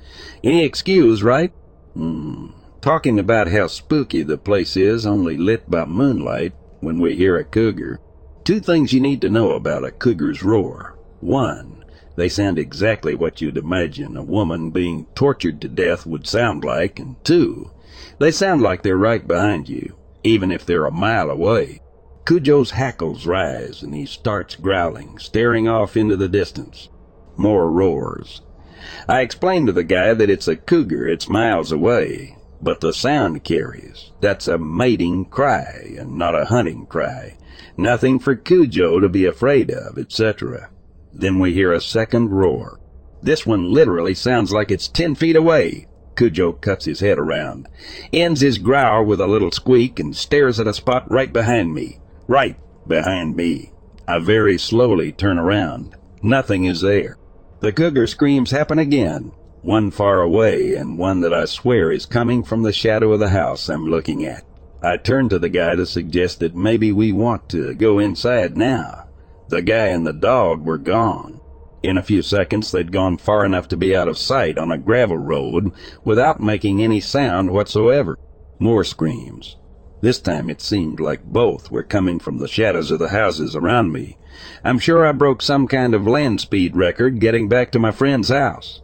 Any 0.42 0.64
excuse, 0.64 1.22
right? 1.22 1.52
Hmm. 1.94 2.48
Talking 2.80 3.18
about 3.18 3.48
how 3.48 3.66
spooky 3.68 4.22
the 4.22 4.38
place 4.38 4.76
is 4.76 5.06
only 5.06 5.36
lit 5.36 5.70
by 5.70 5.84
moonlight 5.84 6.52
when 6.80 7.00
we 7.00 7.16
hear 7.16 7.36
a 7.36 7.44
cougar. 7.44 8.00
Two 8.44 8.60
things 8.60 8.92
you 8.92 9.00
need 9.00 9.20
to 9.22 9.28
know 9.28 9.52
about 9.52 9.84
a 9.84 9.90
cougar's 9.90 10.42
roar. 10.42 10.96
One, 11.20 11.84
they 12.16 12.28
sound 12.28 12.58
exactly 12.58 13.14
what 13.14 13.40
you'd 13.40 13.56
imagine 13.56 14.16
a 14.16 14.22
woman 14.22 14.70
being 14.70 15.06
tortured 15.14 15.60
to 15.60 15.68
death 15.68 16.06
would 16.06 16.26
sound 16.26 16.64
like. 16.64 16.98
And 16.98 17.22
two, 17.24 17.70
they 18.18 18.30
sound 18.30 18.62
like 18.62 18.82
they're 18.82 18.96
right 18.96 19.26
behind 19.26 19.68
you, 19.68 19.96
even 20.22 20.50
if 20.50 20.64
they're 20.64 20.86
a 20.86 20.92
mile 20.92 21.30
away. 21.30 21.82
Cujo's 22.26 22.72
hackles 22.72 23.24
rise 23.24 23.84
and 23.84 23.94
he 23.94 24.04
starts 24.04 24.56
growling, 24.56 25.16
staring 25.16 25.68
off 25.68 25.96
into 25.96 26.16
the 26.16 26.28
distance. 26.28 26.88
More 27.36 27.70
roars. 27.70 28.42
I 29.08 29.20
explain 29.20 29.64
to 29.66 29.72
the 29.72 29.84
guy 29.84 30.12
that 30.12 30.28
it's 30.28 30.48
a 30.48 30.56
cougar, 30.56 31.06
it's 31.06 31.28
miles 31.28 31.70
away, 31.70 32.36
but 32.60 32.80
the 32.80 32.92
sound 32.92 33.44
carries. 33.44 34.10
That's 34.20 34.48
a 34.48 34.58
mating 34.58 35.26
cry 35.26 35.94
and 35.96 36.18
not 36.18 36.34
a 36.34 36.46
hunting 36.46 36.86
cry. 36.86 37.38
Nothing 37.76 38.18
for 38.18 38.34
Cujo 38.34 38.98
to 38.98 39.08
be 39.08 39.24
afraid 39.24 39.70
of, 39.70 39.96
etc. 39.96 40.70
Then 41.12 41.38
we 41.38 41.54
hear 41.54 41.72
a 41.72 41.80
second 41.80 42.30
roar. 42.30 42.80
This 43.22 43.46
one 43.46 43.72
literally 43.72 44.14
sounds 44.14 44.52
like 44.52 44.72
it's 44.72 44.88
ten 44.88 45.14
feet 45.14 45.36
away. 45.36 45.86
Cujo 46.16 46.54
cuts 46.54 46.86
his 46.86 46.98
head 46.98 47.20
around, 47.20 47.68
ends 48.12 48.40
his 48.40 48.58
growl 48.58 49.04
with 49.04 49.20
a 49.20 49.28
little 49.28 49.52
squeak, 49.52 50.00
and 50.00 50.16
stares 50.16 50.58
at 50.58 50.66
a 50.66 50.74
spot 50.74 51.08
right 51.08 51.32
behind 51.32 51.72
me. 51.72 52.00
Right 52.28 52.56
behind 52.86 53.36
me. 53.36 53.72
I 54.08 54.18
very 54.18 54.58
slowly 54.58 55.12
turn 55.12 55.38
around. 55.38 55.94
Nothing 56.22 56.64
is 56.64 56.80
there. 56.80 57.18
The 57.60 57.72
cougar 57.72 58.06
screams 58.06 58.50
happen 58.50 58.78
again, 58.78 59.32
one 59.62 59.90
far 59.90 60.20
away 60.20 60.74
and 60.74 60.98
one 60.98 61.20
that 61.22 61.32
I 61.32 61.44
swear 61.44 61.90
is 61.90 62.06
coming 62.06 62.42
from 62.42 62.62
the 62.62 62.72
shadow 62.72 63.12
of 63.12 63.20
the 63.20 63.30
house 63.30 63.68
I'm 63.68 63.86
looking 63.86 64.24
at. 64.24 64.44
I 64.82 64.96
turn 64.96 65.28
to 65.30 65.38
the 65.38 65.48
guy 65.48 65.74
to 65.74 65.86
suggest 65.86 66.40
that 66.40 66.54
maybe 66.54 66.92
we 66.92 67.12
want 67.12 67.48
to 67.50 67.74
go 67.74 67.98
inside 67.98 68.56
now. 68.56 69.08
The 69.48 69.62
guy 69.62 69.86
and 69.86 70.06
the 70.06 70.12
dog 70.12 70.64
were 70.64 70.78
gone. 70.78 71.40
In 71.82 71.96
a 71.96 72.02
few 72.02 72.22
seconds, 72.22 72.72
they'd 72.72 72.92
gone 72.92 73.16
far 73.16 73.44
enough 73.44 73.68
to 73.68 73.76
be 73.76 73.96
out 73.96 74.08
of 74.08 74.18
sight 74.18 74.58
on 74.58 74.72
a 74.72 74.78
gravel 74.78 75.18
road 75.18 75.72
without 76.04 76.40
making 76.40 76.82
any 76.82 77.00
sound 77.00 77.50
whatsoever. 77.50 78.18
More 78.58 78.84
screams. 78.84 79.56
This 80.06 80.20
time 80.20 80.48
it 80.48 80.60
seemed 80.60 81.00
like 81.00 81.24
both 81.24 81.72
were 81.72 81.82
coming 81.82 82.20
from 82.20 82.38
the 82.38 82.46
shadows 82.46 82.92
of 82.92 83.00
the 83.00 83.08
houses 83.08 83.56
around 83.56 83.90
me. 83.90 84.18
I'm 84.62 84.78
sure 84.78 85.04
I 85.04 85.10
broke 85.10 85.42
some 85.42 85.66
kind 85.66 85.94
of 85.94 86.06
land 86.06 86.40
speed 86.40 86.76
record 86.76 87.18
getting 87.18 87.48
back 87.48 87.72
to 87.72 87.80
my 87.80 87.90
friend's 87.90 88.28
house. 88.28 88.82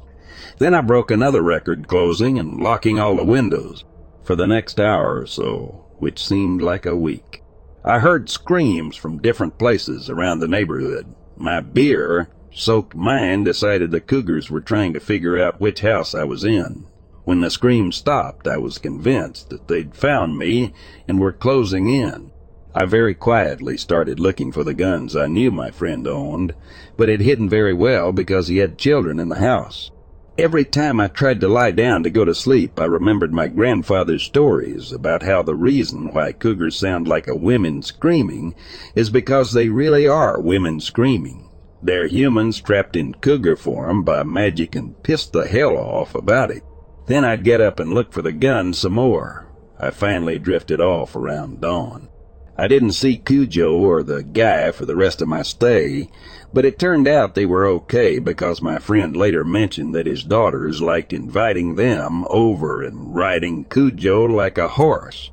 Then 0.58 0.74
I 0.74 0.80
broke 0.80 1.12
another 1.12 1.40
record 1.40 1.86
closing 1.86 2.40
and 2.40 2.60
locking 2.60 2.98
all 2.98 3.14
the 3.14 3.24
windows. 3.24 3.84
For 4.24 4.34
the 4.34 4.48
next 4.48 4.80
hour 4.80 5.20
or 5.20 5.26
so, 5.26 5.84
which 6.00 6.26
seemed 6.26 6.60
like 6.60 6.86
a 6.86 6.96
week, 6.96 7.44
I 7.84 8.00
heard 8.00 8.28
screams 8.28 8.96
from 8.96 9.22
different 9.22 9.58
places 9.58 10.10
around 10.10 10.40
the 10.40 10.48
neighborhood. 10.48 11.14
My 11.36 11.60
beer 11.60 12.30
soaked 12.52 12.96
mind 12.96 13.44
decided 13.44 13.92
the 13.92 14.00
cougars 14.00 14.50
were 14.50 14.60
trying 14.60 14.92
to 14.94 14.98
figure 14.98 15.40
out 15.40 15.60
which 15.60 15.82
house 15.82 16.16
I 16.16 16.24
was 16.24 16.42
in. 16.42 16.88
When 17.24 17.40
the 17.40 17.50
screams 17.50 17.94
stopped, 17.94 18.48
I 18.48 18.58
was 18.58 18.78
convinced 18.78 19.50
that 19.50 19.68
they'd 19.68 19.94
found 19.94 20.36
me 20.36 20.72
and 21.06 21.20
were 21.20 21.32
closing 21.32 21.88
in. 21.88 22.32
I 22.74 22.84
very 22.84 23.14
quietly 23.14 23.76
started 23.76 24.18
looking 24.18 24.50
for 24.50 24.64
the 24.64 24.74
guns 24.74 25.14
I 25.14 25.28
knew 25.28 25.52
my 25.52 25.70
friend 25.70 26.08
owned, 26.08 26.54
but 26.96 27.08
had 27.08 27.20
hidden 27.20 27.48
very 27.48 27.74
well 27.74 28.10
because 28.10 28.48
he 28.48 28.56
had 28.56 28.76
children 28.76 29.20
in 29.20 29.28
the 29.28 29.38
house. 29.38 29.90
Every 30.38 30.64
time 30.64 30.98
I 30.98 31.08
tried 31.08 31.40
to 31.42 31.48
lie 31.48 31.70
down 31.70 32.02
to 32.02 32.10
go 32.10 32.24
to 32.24 32.34
sleep, 32.34 32.80
I 32.80 32.86
remembered 32.86 33.32
my 33.32 33.46
grandfather's 33.46 34.22
stories 34.22 34.90
about 34.90 35.22
how 35.22 35.42
the 35.42 35.54
reason 35.54 36.12
why 36.12 36.32
cougars 36.32 36.74
sound 36.74 37.06
like 37.06 37.28
a 37.28 37.36
woman 37.36 37.82
screaming 37.82 38.54
is 38.94 39.10
because 39.10 39.52
they 39.52 39.68
really 39.68 40.08
are 40.08 40.40
women 40.40 40.80
screaming. 40.80 41.50
They're 41.82 42.08
humans 42.08 42.60
trapped 42.60 42.96
in 42.96 43.14
cougar 43.14 43.56
form 43.56 44.02
by 44.02 44.22
magic 44.22 44.74
and 44.74 45.00
pissed 45.02 45.34
the 45.34 45.46
hell 45.46 45.76
off 45.76 46.14
about 46.14 46.50
it. 46.50 46.64
Then 47.06 47.24
I'd 47.24 47.44
get 47.44 47.60
up 47.60 47.80
and 47.80 47.92
look 47.92 48.12
for 48.12 48.22
the 48.22 48.32
gun 48.32 48.72
some 48.72 48.92
more. 48.92 49.46
I 49.78 49.90
finally 49.90 50.38
drifted 50.38 50.80
off 50.80 51.16
around 51.16 51.60
dawn. 51.60 52.08
I 52.56 52.68
didn't 52.68 52.92
see 52.92 53.16
Cujo 53.16 53.72
or 53.72 54.02
the 54.02 54.22
guy 54.22 54.70
for 54.70 54.84
the 54.84 54.94
rest 54.94 55.22
of 55.22 55.28
my 55.28 55.42
stay, 55.42 56.08
but 56.52 56.64
it 56.64 56.78
turned 56.78 57.08
out 57.08 57.34
they 57.34 57.46
were 57.46 57.66
okay 57.66 58.18
because 58.18 58.62
my 58.62 58.78
friend 58.78 59.16
later 59.16 59.42
mentioned 59.42 59.94
that 59.94 60.06
his 60.06 60.22
daughters 60.22 60.82
liked 60.82 61.12
inviting 61.12 61.74
them 61.74 62.24
over 62.28 62.82
and 62.82 63.14
riding 63.14 63.64
Cujo 63.64 64.24
like 64.24 64.58
a 64.58 64.68
horse. 64.68 65.30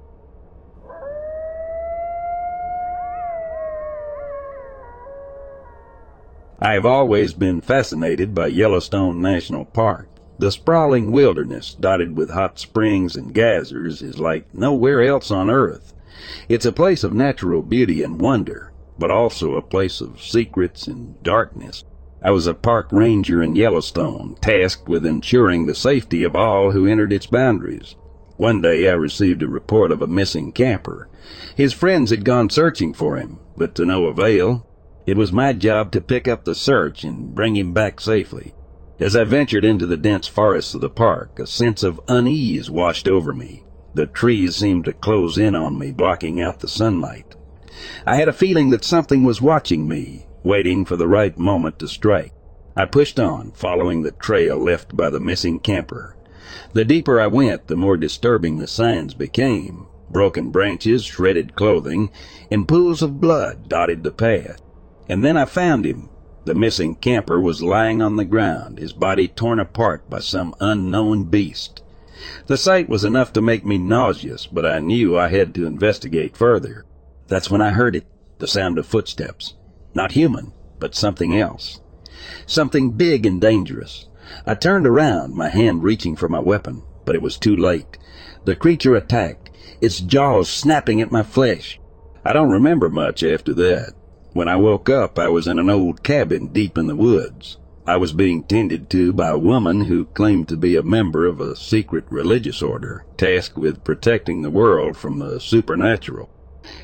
I 6.62 6.74
have 6.74 6.86
always 6.86 7.34
been 7.34 7.62
fascinated 7.62 8.34
by 8.34 8.48
Yellowstone 8.48 9.22
National 9.22 9.66
Park. 9.66 10.10
The 10.40 10.52
sprawling 10.54 11.12
wilderness, 11.12 11.76
dotted 11.78 12.16
with 12.16 12.30
hot 12.30 12.60
springs 12.60 13.18
and 13.18 13.34
geysers, 13.34 14.02
is 14.02 14.20
like 14.20 14.56
nowhere 14.56 15.02
else 15.02 15.32
on 15.32 15.50
earth. 15.50 15.94
It's 16.48 16.66
a 16.66 16.72
place 16.72 17.04
of 17.04 17.14
natural 17.14 17.62
beauty 17.62 18.04
and 18.04 18.22
wonder, 18.22 18.72
but 18.98 19.12
also 19.12 19.56
a 19.56 19.62
place 19.62 20.00
of 20.00 20.24
secrets 20.24 20.88
and 20.88 21.22
darkness. 21.24 21.84
I 22.24 22.32
was 22.32 22.48
a 22.48 22.54
park 22.54 22.88
ranger 22.94 23.44
in 23.44 23.58
Yellowstone, 23.58 24.38
tasked 24.40 24.88
with 24.88 25.06
ensuring 25.06 25.66
the 25.66 25.76
safety 25.76 26.24
of 26.24 26.38
all 26.38 26.72
who 26.72 26.88
entered 26.88 27.12
its 27.12 27.26
boundaries. 27.26 27.98
One 28.38 28.62
day 28.62 28.90
I 28.90 28.94
received 28.94 29.44
a 29.44 29.48
report 29.50 29.92
of 29.92 30.02
a 30.02 30.08
missing 30.08 30.54
camper. 30.54 31.10
His 31.58 31.74
friends 31.74 32.12
had 32.12 32.24
gone 32.24 32.50
searching 32.50 32.94
for 32.94 33.18
him, 33.18 33.40
but 33.58 33.76
to 33.76 33.86
no 33.86 34.06
avail. 34.06 34.66
It 35.06 35.18
was 35.18 35.34
my 35.34 35.52
job 35.52 35.92
to 35.92 36.00
pick 36.00 36.30
up 36.30 36.46
the 36.46 36.56
search 36.56 37.04
and 37.04 37.36
bring 37.36 37.58
him 37.58 37.74
back 37.74 38.00
safely. 38.00 38.54
As 39.00 39.16
I 39.16 39.24
ventured 39.24 39.64
into 39.64 39.86
the 39.86 39.96
dense 39.96 40.28
forests 40.28 40.74
of 40.74 40.82
the 40.82 40.90
park, 40.90 41.40
a 41.40 41.48
sense 41.48 41.84
of 41.84 42.02
unease 42.10 42.70
washed 42.70 43.08
over 43.08 43.34
me. 43.34 43.64
The 43.94 44.06
trees 44.06 44.58
seemed 44.58 44.84
to 44.86 44.94
close 44.94 45.38
in 45.38 45.56
on 45.56 45.80
me, 45.80 45.92
blocking 45.92 46.42
out 46.42 46.60
the 46.60 46.68
sunlight. 46.68 47.36
I 48.06 48.18
had 48.18 48.28
a 48.28 48.34
feeling 48.34 48.72
that 48.72 48.84
something 48.84 49.24
was 49.24 49.42
watching 49.42 49.88
me, 49.88 50.28
waiting 50.44 50.84
for 50.84 50.98
the 50.98 51.08
right 51.08 51.38
moment 51.38 51.80
to 51.80 51.88
strike. 51.88 52.34
I 52.76 52.86
pushed 52.86 53.22
on, 53.22 53.52
following 53.52 54.02
the 54.02 54.12
trail 54.12 54.58
left 54.58 54.98
by 54.98 55.10
the 55.10 55.22
missing 55.22 55.60
camper. 55.60 56.18
The 56.74 56.84
deeper 56.84 57.22
I 57.22 57.28
went, 57.28 57.68
the 57.68 57.78
more 57.78 57.96
disturbing 57.96 58.58
the 58.58 58.68
signs 58.68 59.14
became. 59.14 59.88
Broken 60.10 60.50
branches, 60.50 61.06
shredded 61.06 61.56
clothing, 61.56 62.10
and 62.52 62.68
pools 62.68 63.02
of 63.02 63.22
blood 63.22 63.70
dotted 63.70 64.04
the 64.04 64.12
path. 64.12 64.62
And 65.08 65.24
then 65.24 65.38
I 65.38 65.46
found 65.46 65.86
him. 65.86 66.10
The 66.50 66.56
missing 66.56 66.96
camper 66.96 67.40
was 67.40 67.62
lying 67.62 68.02
on 68.02 68.16
the 68.16 68.26
ground, 68.26 68.80
his 68.80 68.92
body 68.92 69.28
torn 69.28 69.60
apart 69.60 70.10
by 70.10 70.18
some 70.18 70.56
unknown 70.60 71.26
beast. 71.26 71.84
The 72.48 72.58
sight 72.58 72.90
was 72.90 73.04
enough 73.04 73.32
to 73.34 73.42
make 73.42 73.68
me 73.68 73.78
nauseous, 73.78 74.48
but 74.48 74.66
I 74.66 74.80
knew 74.80 75.16
I 75.16 75.28
had 75.28 75.54
to 75.54 75.68
investigate 75.68 76.36
further. 76.36 76.86
That's 77.28 77.52
when 77.52 77.62
I 77.62 77.70
heard 77.70 77.96
it, 77.96 78.08
the 78.40 78.48
sound 78.48 78.80
of 78.80 78.88
footsteps. 78.88 79.54
Not 79.94 80.14
human, 80.14 80.52
but 80.80 80.96
something 80.96 81.38
else. 81.38 81.82
Something 82.48 82.94
big 82.94 83.28
and 83.28 83.40
dangerous. 83.40 84.08
I 84.44 84.56
turned 84.56 84.88
around, 84.88 85.36
my 85.36 85.50
hand 85.50 85.84
reaching 85.84 86.16
for 86.16 86.30
my 86.30 86.40
weapon, 86.40 86.82
but 87.06 87.14
it 87.14 87.22
was 87.22 87.38
too 87.38 87.56
late. 87.56 88.00
The 88.46 88.56
creature 88.56 88.96
attacked, 88.96 89.52
its 89.82 90.00
jaws 90.00 90.50
snapping 90.50 91.00
at 91.00 91.12
my 91.12 91.22
flesh. 91.22 91.80
I 92.26 92.34
don't 92.34 92.50
remember 92.50 92.90
much 92.90 93.22
after 93.22 93.54
that. 93.54 93.94
When 94.32 94.48
I 94.48 94.58
woke 94.58 94.90
up, 94.90 95.18
I 95.18 95.28
was 95.28 95.48
in 95.48 95.58
an 95.58 95.72
old 95.72 96.04
cabin 96.04 96.48
deep 96.48 96.78
in 96.78 96.86
the 96.86 96.96
woods. 96.96 97.58
I 97.88 97.98
was 97.98 98.14
being 98.14 98.44
tended 98.44 98.88
to 98.92 99.12
by 99.12 99.30
a 99.30 99.38
woman 99.40 99.86
who 99.86 100.06
claimed 100.06 100.48
to 100.50 100.58
be 100.58 100.76
a 100.76 100.84
member 100.84 101.26
of 101.26 101.42
a 101.42 101.56
secret 101.56 102.04
religious 102.12 102.62
order, 102.62 103.06
tasked 103.18 103.58
with 103.58 103.84
protecting 103.84 104.44
the 104.44 104.52
world 104.52 104.96
from 104.96 105.18
the 105.18 105.40
supernatural. 105.40 106.30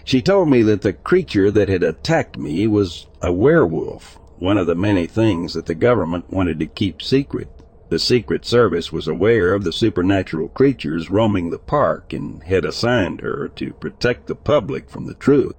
She 0.04 0.24
told 0.24 0.50
me 0.50 0.64
that 0.64 0.82
the 0.82 0.94
creature 0.94 1.52
that 1.52 1.70
had 1.70 1.84
attacked 1.84 2.36
me 2.36 2.66
was 2.66 3.06
a 3.22 3.32
werewolf, 3.32 4.20
one 4.40 4.58
of 4.58 4.66
the 4.66 4.74
many 4.74 5.06
things 5.06 5.54
that 5.54 5.68
the 5.68 5.76
government 5.76 6.32
wanted 6.32 6.60
to 6.62 6.66
keep 6.66 7.00
secret. 7.00 7.50
The 7.90 8.00
Secret 8.00 8.44
Service 8.44 8.92
was 8.92 9.08
aware 9.08 9.54
of 9.54 9.64
the 9.64 9.72
supernatural 9.72 10.48
creatures 10.48 11.12
roaming 11.12 11.52
the 11.52 11.60
park 11.60 12.12
and 12.12 12.42
had 12.42 12.66
assigned 12.66 13.22
her 13.22 13.48
to 13.50 13.74
protect 13.74 14.26
the 14.26 14.34
public 14.34 14.90
from 14.90 15.06
the 15.06 15.14
truth. 15.14 15.54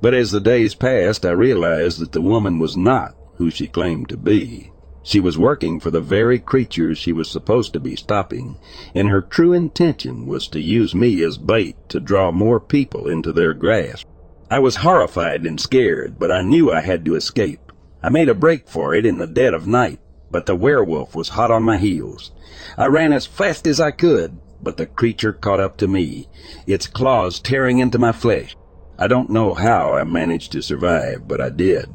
But 0.00 0.14
as 0.14 0.30
the 0.30 0.40
days 0.40 0.74
passed, 0.74 1.24
I 1.24 1.30
realized 1.30 2.00
that 2.00 2.12
the 2.12 2.20
woman 2.20 2.58
was 2.58 2.76
not 2.76 3.14
who 3.36 3.50
she 3.50 3.66
claimed 3.66 4.08
to 4.08 4.16
be. 4.16 4.72
She 5.02 5.18
was 5.18 5.38
working 5.38 5.80
for 5.80 5.90
the 5.90 6.00
very 6.00 6.38
creatures 6.38 6.98
she 6.98 7.12
was 7.12 7.30
supposed 7.30 7.72
to 7.72 7.80
be 7.80 7.96
stopping, 7.96 8.58
and 8.94 9.08
her 9.08 9.22
true 9.22 9.52
intention 9.52 10.26
was 10.26 10.46
to 10.48 10.60
use 10.60 10.94
me 10.94 11.22
as 11.22 11.38
bait 11.38 11.76
to 11.88 12.00
draw 12.00 12.30
more 12.30 12.60
people 12.60 13.08
into 13.08 13.32
their 13.32 13.54
grasp. 13.54 14.06
I 14.50 14.58
was 14.58 14.76
horrified 14.76 15.46
and 15.46 15.58
scared, 15.58 16.18
but 16.18 16.30
I 16.30 16.42
knew 16.42 16.70
I 16.70 16.80
had 16.80 17.04
to 17.06 17.14
escape. 17.14 17.72
I 18.02 18.08
made 18.08 18.28
a 18.28 18.34
break 18.34 18.68
for 18.68 18.94
it 18.94 19.06
in 19.06 19.18
the 19.18 19.26
dead 19.26 19.54
of 19.54 19.66
night, 19.66 20.00
but 20.30 20.46
the 20.46 20.56
werewolf 20.56 21.14
was 21.14 21.30
hot 21.30 21.50
on 21.50 21.62
my 21.62 21.78
heels. 21.78 22.32
I 22.76 22.86
ran 22.86 23.12
as 23.12 23.26
fast 23.26 23.66
as 23.66 23.80
I 23.80 23.92
could, 23.92 24.38
but 24.62 24.76
the 24.76 24.86
creature 24.86 25.32
caught 25.32 25.60
up 25.60 25.76
to 25.78 25.88
me, 25.88 26.28
its 26.66 26.86
claws 26.86 27.40
tearing 27.40 27.78
into 27.78 27.98
my 27.98 28.12
flesh. 28.12 28.54
I 29.02 29.08
don't 29.08 29.30
know 29.30 29.54
how 29.54 29.94
I 29.94 30.04
managed 30.04 30.52
to 30.52 30.62
survive, 30.62 31.26
but 31.26 31.40
I 31.40 31.48
did. 31.48 31.88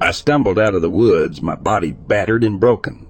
I 0.00 0.12
stumbled 0.12 0.60
out 0.60 0.76
of 0.76 0.82
the 0.82 0.88
woods, 0.88 1.42
my 1.42 1.56
body 1.56 1.90
battered 1.90 2.44
and 2.44 2.60
broken. 2.60 3.08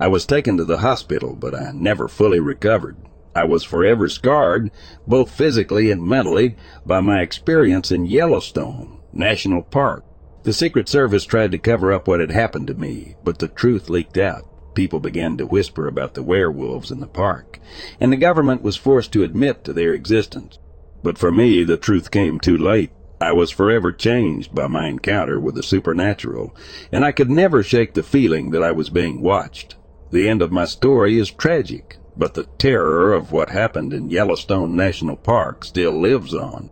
I 0.00 0.08
was 0.08 0.24
taken 0.24 0.56
to 0.56 0.64
the 0.64 0.78
hospital, 0.78 1.36
but 1.36 1.54
I 1.54 1.72
never 1.74 2.08
fully 2.08 2.40
recovered. 2.40 2.96
I 3.34 3.44
was 3.44 3.64
forever 3.64 4.08
scarred, 4.08 4.70
both 5.06 5.30
physically 5.30 5.90
and 5.90 6.02
mentally, 6.02 6.56
by 6.86 7.00
my 7.00 7.20
experience 7.20 7.92
in 7.92 8.06
Yellowstone 8.06 9.00
National 9.12 9.62
Park. 9.62 10.02
The 10.44 10.54
Secret 10.54 10.88
Service 10.88 11.26
tried 11.26 11.52
to 11.52 11.58
cover 11.58 11.92
up 11.92 12.08
what 12.08 12.20
had 12.20 12.30
happened 12.30 12.68
to 12.68 12.74
me, 12.74 13.16
but 13.22 13.40
the 13.40 13.48
truth 13.48 13.90
leaked 13.90 14.16
out. 14.16 14.44
people 14.74 15.00
began 15.00 15.36
to 15.38 15.46
whisper 15.46 15.88
about 15.88 16.14
the 16.14 16.22
werewolves 16.22 16.90
in 16.90 17.00
the 17.00 17.06
park, 17.06 17.58
and 17.98 18.12
the 18.12 18.16
government 18.16 18.62
was 18.62 18.76
forced 18.76 19.12
to 19.12 19.24
admit 19.24 19.64
to 19.64 19.72
their 19.72 19.92
existence. 19.92 20.58
But 21.06 21.18
for 21.18 21.30
me, 21.30 21.62
the 21.62 21.76
truth 21.76 22.10
came 22.10 22.40
too 22.40 22.58
late. 22.58 22.90
I 23.20 23.30
was 23.30 23.52
forever 23.52 23.92
changed 23.92 24.52
by 24.52 24.66
my 24.66 24.88
encounter 24.88 25.38
with 25.38 25.54
the 25.54 25.62
supernatural, 25.62 26.52
and 26.90 27.04
I 27.04 27.12
could 27.12 27.30
never 27.30 27.62
shake 27.62 27.94
the 27.94 28.02
feeling 28.02 28.50
that 28.50 28.64
I 28.64 28.72
was 28.72 28.90
being 28.90 29.22
watched. 29.22 29.76
The 30.10 30.28
end 30.28 30.42
of 30.42 30.50
my 30.50 30.64
story 30.64 31.16
is 31.16 31.30
tragic, 31.30 31.98
but 32.16 32.34
the 32.34 32.48
terror 32.58 33.12
of 33.12 33.30
what 33.30 33.50
happened 33.50 33.92
in 33.92 34.10
Yellowstone 34.10 34.74
National 34.74 35.14
Park 35.14 35.64
still 35.64 35.92
lives 35.92 36.34
on. 36.34 36.70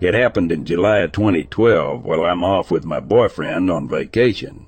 It 0.00 0.14
happened 0.14 0.50
in 0.50 0.64
July 0.64 0.98
of 0.98 1.12
2012 1.12 2.04
while 2.04 2.24
I'm 2.24 2.42
off 2.42 2.68
with 2.72 2.84
my 2.84 2.98
boyfriend 2.98 3.70
on 3.70 3.88
vacation. 3.88 4.65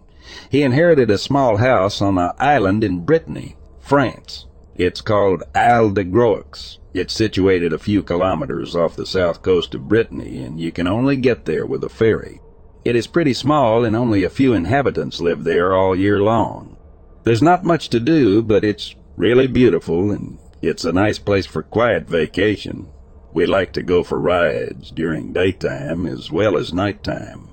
He 0.50 0.62
inherited 0.62 1.10
a 1.10 1.18
small 1.18 1.58
house 1.58 2.00
on 2.00 2.18
an 2.18 2.32
island 2.38 2.84
in 2.84 3.04
Brittany, 3.04 3.56
France. 3.80 4.46
It's 4.76 5.00
called 5.00 5.42
Isle 5.54 5.90
de 5.90 6.04
Groix. 6.04 6.78
It's 6.94 7.12
situated 7.12 7.72
a 7.72 7.78
few 7.78 8.02
kilometers 8.02 8.76
off 8.76 8.96
the 8.96 9.06
south 9.06 9.42
coast 9.42 9.74
of 9.74 9.88
Brittany, 9.88 10.42
and 10.42 10.60
you 10.60 10.72
can 10.72 10.86
only 10.86 11.16
get 11.16 11.44
there 11.44 11.66
with 11.66 11.84
a 11.84 11.88
ferry. 11.88 12.40
It 12.84 12.96
is 12.96 13.06
pretty 13.06 13.34
small, 13.34 13.84
and 13.84 13.94
only 13.96 14.24
a 14.24 14.30
few 14.30 14.54
inhabitants 14.54 15.20
live 15.20 15.44
there 15.44 15.74
all 15.74 15.96
year 15.96 16.20
long. 16.20 16.76
There's 17.24 17.42
not 17.42 17.64
much 17.64 17.88
to 17.90 18.00
do, 18.00 18.42
but 18.42 18.64
it's 18.64 18.94
really 19.16 19.46
beautiful, 19.46 20.10
and 20.10 20.38
it's 20.62 20.84
a 20.84 20.92
nice 20.92 21.18
place 21.18 21.46
for 21.46 21.62
quiet 21.62 22.08
vacation. 22.08 22.88
We 23.32 23.46
like 23.46 23.72
to 23.74 23.82
go 23.82 24.02
for 24.02 24.18
rides 24.18 24.90
during 24.90 25.32
daytime 25.32 26.06
as 26.06 26.30
well 26.30 26.56
as 26.56 26.72
nighttime. 26.72 27.47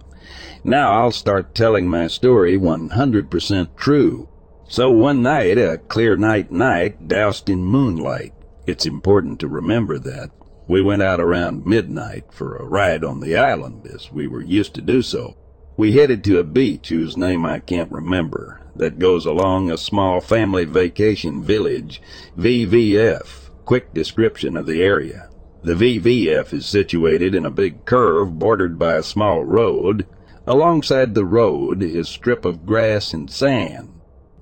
Now 0.67 0.93
I'll 0.93 1.11
start 1.11 1.53
telling 1.53 1.87
my 1.87 2.07
story 2.07 2.57
100% 2.57 3.75
true. 3.77 4.27
So 4.67 4.89
one 4.89 5.21
night, 5.21 5.59
a 5.59 5.77
clear 5.77 6.17
night 6.17 6.51
night, 6.51 7.07
doused 7.07 7.51
in 7.51 7.63
moonlight, 7.63 8.33
it's 8.65 8.87
important 8.87 9.39
to 9.41 9.47
remember 9.47 9.99
that, 9.99 10.31
we 10.67 10.81
went 10.81 11.03
out 11.03 11.19
around 11.19 11.67
midnight 11.67 12.33
for 12.33 12.55
a 12.55 12.65
ride 12.65 13.03
on 13.03 13.19
the 13.19 13.37
island, 13.37 13.85
as 13.85 14.11
we 14.11 14.25
were 14.25 14.41
used 14.41 14.73
to 14.73 14.81
do 14.81 15.03
so. 15.03 15.37
We 15.77 15.91
headed 15.91 16.23
to 16.23 16.39
a 16.39 16.43
beach 16.43 16.89
whose 16.89 17.15
name 17.15 17.45
I 17.45 17.59
can't 17.59 17.91
remember, 17.91 18.61
that 18.75 18.97
goes 18.97 19.27
along 19.27 19.69
a 19.69 19.77
small 19.77 20.19
family 20.19 20.65
vacation 20.65 21.43
village, 21.43 22.01
VVF. 22.39 23.51
Quick 23.65 23.93
description 23.93 24.57
of 24.57 24.65
the 24.65 24.81
area. 24.81 25.29
The 25.61 25.75
VVF 25.75 26.53
is 26.53 26.65
situated 26.65 27.35
in 27.35 27.45
a 27.45 27.51
big 27.51 27.85
curve 27.85 28.39
bordered 28.39 28.79
by 28.79 28.95
a 28.95 29.03
small 29.03 29.43
road. 29.43 30.07
Alongside 30.47 31.15
the 31.15 31.25
road 31.25 31.81
is 31.81 32.07
strip 32.07 32.45
of 32.45 32.67
grass 32.67 33.13
and 33.13 33.31
sand. 33.31 33.89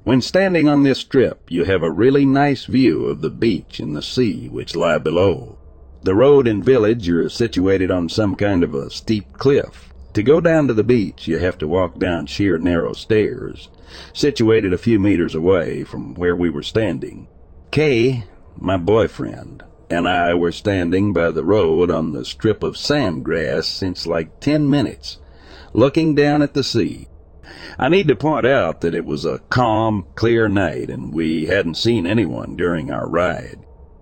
When 0.04 0.20
standing 0.20 0.68
on 0.68 0.84
this 0.84 1.00
strip, 1.00 1.50
you 1.50 1.64
have 1.64 1.82
a 1.82 1.90
really 1.90 2.26
nice 2.26 2.66
view 2.66 3.06
of 3.06 3.22
the 3.22 3.30
beach 3.30 3.80
and 3.80 3.96
the 3.96 4.02
sea 4.02 4.50
which 4.50 4.76
lie 4.76 4.98
below. 4.98 5.58
The 6.02 6.14
road 6.14 6.46
and 6.46 6.62
village 6.64 7.08
are 7.10 7.30
situated 7.30 7.90
on 7.90 8.10
some 8.10 8.36
kind 8.36 8.66
of 8.66 8.74
a 8.74 8.90
steep 8.90 9.32
cliff. 9.32 9.94
To 10.14 10.22
go 10.22 10.42
down 10.42 10.68
to 10.68 10.74
the 10.74 10.84
beach, 10.84 11.26
you 11.26 11.38
have 11.38 11.58
to 11.60 11.70
walk 11.70 11.98
down 12.00 12.26
sheer 12.26 12.58
narrow 12.58 12.92
stairs, 12.92 13.70
situated 14.12 14.74
a 14.74 14.78
few 14.78 15.00
meters 15.00 15.34
away 15.34 15.86
from 15.86 16.16
where 16.16 16.36
we 16.36 16.50
were 16.50 16.64
standing. 16.64 17.30
Kay, 17.72 18.26
my 18.58 18.76
boyfriend, 18.76 19.64
and 19.90 20.06
I 20.06 20.34
were 20.34 20.52
standing 20.52 21.14
by 21.14 21.32
the 21.32 21.46
road 21.46 21.90
on 21.90 22.12
the 22.12 22.26
strip 22.26 22.62
of 22.62 22.76
sand 22.76 23.24
grass 23.24 23.68
since 23.68 24.06
like 24.06 24.42
ten 24.42 24.70
minutes, 24.70 25.20
looking 25.74 26.16
down 26.16 26.42
at 26.42 26.54
the 26.54 26.64
sea. 26.64 27.08
I 27.78 27.90
need 27.90 28.08
to 28.08 28.16
point 28.16 28.46
out 28.46 28.82
that 28.82 28.96
it 28.96 29.06
was 29.06 29.26
a 29.26 29.40
calm, 29.50 30.06
clear 30.16 30.48
night 30.48 30.90
and 30.90 31.14
we 31.14 31.48
hadn't 31.48 31.76
seen 31.76 32.06
anyone 32.06 32.56
during 32.56 32.92
our 32.92 33.10
ride. 33.10 33.60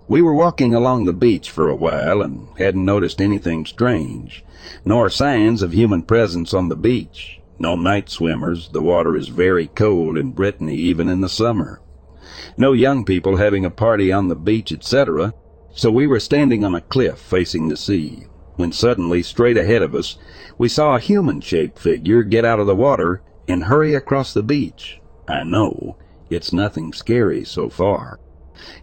We 0.07 0.21
were 0.21 0.33
walking 0.33 0.75
along 0.75 1.05
the 1.05 1.13
beach 1.13 1.49
for 1.49 1.69
a 1.69 1.75
while 1.75 2.21
and 2.21 2.47
hadn't 2.57 2.83
noticed 2.83 3.21
anything 3.21 3.65
strange, 3.65 4.43
nor 4.83 5.09
signs 5.09 5.61
of 5.61 5.71
human 5.71 6.03
presence 6.03 6.53
on 6.53 6.67
the 6.67 6.75
beach. 6.75 7.39
No 7.57 7.75
night 7.75 8.09
swimmers, 8.09 8.69
the 8.73 8.81
water 8.81 9.15
is 9.15 9.29
very 9.29 9.67
cold 9.67 10.17
in 10.17 10.31
Brittany 10.31 10.75
even 10.75 11.07
in 11.07 11.21
the 11.21 11.29
summer. 11.29 11.81
No 12.57 12.73
young 12.73 13.05
people 13.05 13.37
having 13.37 13.63
a 13.63 13.69
party 13.69 14.11
on 14.11 14.27
the 14.27 14.35
beach, 14.35 14.71
etc. 14.71 15.33
So 15.73 15.89
we 15.89 16.07
were 16.07 16.19
standing 16.19 16.65
on 16.65 16.75
a 16.75 16.81
cliff 16.81 17.17
facing 17.17 17.69
the 17.69 17.77
sea, 17.77 18.25
when 18.55 18.71
suddenly, 18.71 19.23
straight 19.23 19.57
ahead 19.57 19.81
of 19.81 19.95
us, 19.95 20.17
we 20.57 20.67
saw 20.67 20.95
a 20.95 20.99
human-shaped 20.99 21.79
figure 21.79 22.23
get 22.23 22.45
out 22.45 22.59
of 22.59 22.67
the 22.67 22.75
water 22.75 23.21
and 23.47 23.63
hurry 23.63 23.93
across 23.93 24.33
the 24.33 24.43
beach. 24.43 24.99
I 25.27 25.43
know, 25.43 25.97
it's 26.29 26.53
nothing 26.53 26.93
scary 26.93 27.43
so 27.43 27.69
far. 27.69 28.19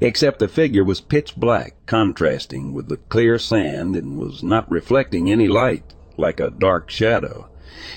Except 0.00 0.38
the 0.38 0.48
figure 0.48 0.84
was 0.84 1.00
pitch 1.00 1.36
black, 1.36 1.74
contrasting 1.86 2.72
with 2.72 2.88
the 2.88 2.96
clear 2.96 3.38
sand 3.38 3.94
and 3.96 4.18
was 4.18 4.42
not 4.42 4.70
reflecting 4.70 5.30
any 5.30 5.46
light, 5.48 5.94
like 6.16 6.40
a 6.40 6.50
dark 6.50 6.90
shadow. 6.90 7.48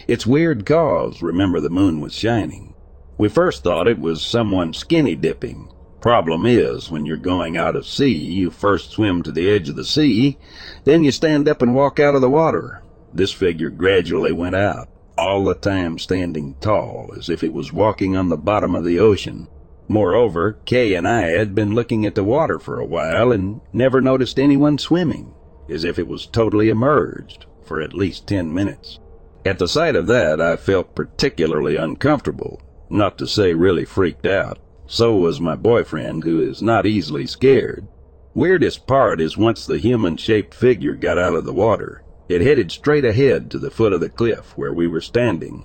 It's 0.07 0.27
weird 0.27 0.65
cause, 0.65 1.21
remember 1.21 1.59
the 1.59 1.69
moon 1.69 2.01
was 2.01 2.13
shining. 2.13 2.75
We 3.17 3.29
first 3.29 3.63
thought 3.63 3.87
it 3.87 3.99
was 3.99 4.21
someone 4.21 4.73
skinny 4.73 5.15
dipping. 5.15 5.69
Problem 6.01 6.47
is, 6.47 6.89
when 6.89 7.05
you're 7.05 7.15
going 7.15 7.57
out 7.57 7.75
of 7.75 7.85
sea, 7.85 8.17
you 8.17 8.49
first 8.49 8.89
swim 8.91 9.21
to 9.21 9.31
the 9.31 9.49
edge 9.49 9.69
of 9.69 9.75
the 9.75 9.85
sea, 9.85 10.39
then 10.83 11.03
you 11.03 11.11
stand 11.11 11.47
up 11.47 11.61
and 11.61 11.75
walk 11.75 11.99
out 11.99 12.15
of 12.15 12.21
the 12.21 12.29
water. 12.29 12.81
This 13.13 13.31
figure 13.31 13.69
gradually 13.69 14.31
went 14.31 14.55
out 14.55 14.89
all 15.15 15.43
the 15.43 15.53
time 15.53 15.99
standing 15.99 16.55
tall, 16.59 17.13
as 17.15 17.29
if 17.29 17.43
it 17.43 17.53
was 17.53 17.71
walking 17.71 18.17
on 18.17 18.29
the 18.29 18.37
bottom 18.37 18.73
of 18.73 18.83
the 18.83 18.97
ocean. 18.97 19.47
Moreover, 19.87 20.57
Kay 20.65 20.95
and 20.95 21.07
I 21.07 21.27
had 21.27 21.53
been 21.53 21.75
looking 21.75 22.05
at 22.07 22.15
the 22.15 22.23
water 22.23 22.57
for 22.57 22.79
a 22.79 22.85
while 22.85 23.31
and 23.31 23.61
never 23.71 24.01
noticed 24.01 24.39
anyone 24.39 24.79
swimming, 24.79 25.35
as 25.69 25.83
if 25.83 25.99
it 25.99 26.07
was 26.07 26.25
totally 26.25 26.69
immersed 26.69 27.45
for 27.63 27.79
at 27.79 27.93
least 27.93 28.25
ten 28.25 28.51
minutes. 28.51 28.99
At 29.45 29.59
the 29.59 29.67
sight 29.67 29.95
of 29.95 30.07
that, 30.07 30.41
I 30.41 30.55
felt 30.55 30.95
particularly 30.95 31.75
uncomfortable, 31.75 32.59
not 32.89 33.19
to 33.19 33.27
say 33.27 33.53
really 33.53 33.85
freaked 33.85 34.25
out. 34.25 34.57
So 34.91 35.15
was 35.15 35.39
my 35.39 35.55
boyfriend, 35.55 36.25
who 36.25 36.41
is 36.41 36.61
not 36.61 36.85
easily 36.85 37.25
scared. 37.25 37.87
Weirdest 38.33 38.85
part 38.87 39.21
is 39.21 39.37
once 39.37 39.65
the 39.65 39.77
human-shaped 39.77 40.53
figure 40.53 40.95
got 40.95 41.17
out 41.17 41.33
of 41.33 41.45
the 41.45 41.53
water, 41.53 42.03
it 42.27 42.41
headed 42.41 42.73
straight 42.73 43.05
ahead 43.05 43.49
to 43.51 43.57
the 43.57 43.71
foot 43.71 43.93
of 43.93 44.01
the 44.01 44.09
cliff 44.09 44.51
where 44.57 44.73
we 44.73 44.87
were 44.87 44.99
standing, 44.99 45.63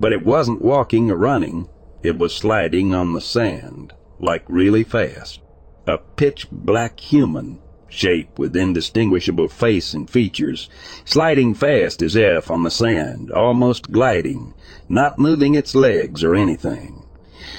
but 0.00 0.12
it 0.12 0.26
wasn't 0.26 0.60
walking 0.60 1.08
or 1.08 1.16
running. 1.16 1.68
It 2.02 2.18
was 2.18 2.34
sliding 2.34 2.92
on 2.92 3.12
the 3.12 3.20
sand, 3.20 3.92
like 4.18 4.44
really 4.48 4.82
fast. 4.82 5.40
A 5.86 5.96
pitch 5.96 6.48
black 6.50 6.98
human, 6.98 7.60
shape 7.88 8.40
with 8.40 8.56
indistinguishable 8.56 9.46
face 9.46 9.94
and 9.94 10.10
features, 10.10 10.68
sliding 11.04 11.54
fast 11.54 12.02
as 12.02 12.16
if 12.16 12.50
on 12.50 12.64
the 12.64 12.72
sand, 12.72 13.30
almost 13.30 13.92
gliding, 13.92 14.52
not 14.88 15.16
moving 15.16 15.54
its 15.54 15.76
legs 15.76 16.24
or 16.24 16.34
anything, 16.34 17.03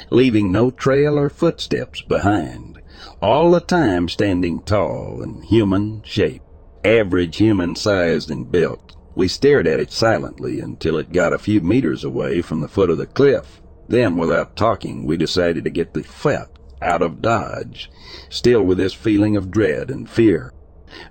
leaving 0.09 0.51
no 0.51 0.71
trail 0.71 1.17
or 1.17 1.29
footsteps 1.29 2.01
behind, 2.01 2.81
all 3.21 3.51
the 3.51 3.59
time 3.59 4.09
standing 4.09 4.61
tall 4.61 5.21
and 5.21 5.43
human 5.45 6.01
shape 6.03 6.41
average 6.85 7.37
human 7.37 7.75
sized 7.75 8.29
and 8.29 8.51
built. 8.51 8.95
We 9.15 9.27
stared 9.27 9.65
at 9.65 9.79
it 9.79 9.91
silently 9.91 10.59
until 10.59 10.97
it 10.97 11.11
got 11.11 11.33
a 11.33 11.39
few 11.39 11.61
meters 11.61 12.03
away 12.03 12.41
from 12.41 12.61
the 12.61 12.67
foot 12.67 12.89
of 12.89 12.99
the 12.99 13.07
cliff. 13.07 13.61
Then, 13.87 14.17
without 14.17 14.55
talking, 14.55 15.05
we 15.05 15.17
decided 15.17 15.63
to 15.63 15.69
get 15.69 15.93
the 15.93 16.03
fuck 16.03 16.59
out 16.81 17.01
of 17.01 17.21
Dodge, 17.21 17.89
still 18.29 18.61
with 18.61 18.77
this 18.77 18.93
feeling 18.93 19.35
of 19.35 19.49
dread 19.49 19.89
and 19.89 20.07
fear. 20.07 20.53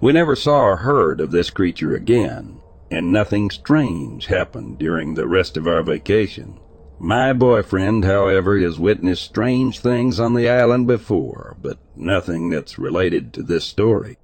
We 0.00 0.12
never 0.12 0.36
saw 0.36 0.60
or 0.60 0.76
heard 0.76 1.20
of 1.20 1.30
this 1.30 1.50
creature 1.50 1.94
again, 1.94 2.60
and 2.90 3.12
nothing 3.12 3.50
strange 3.50 4.26
happened 4.26 4.78
during 4.78 5.14
the 5.14 5.26
rest 5.26 5.56
of 5.56 5.66
our 5.66 5.82
vacation. 5.82 6.58
My 7.04 7.34
boyfriend, 7.34 8.06
however, 8.06 8.58
has 8.60 8.78
witnessed 8.78 9.24
strange 9.24 9.78
things 9.78 10.18
on 10.18 10.32
the 10.32 10.48
island 10.48 10.86
before, 10.86 11.54
but 11.60 11.76
nothing 11.94 12.48
that's 12.48 12.78
related 12.78 13.34
to 13.34 13.42
this 13.42 13.66
story. 13.66 14.16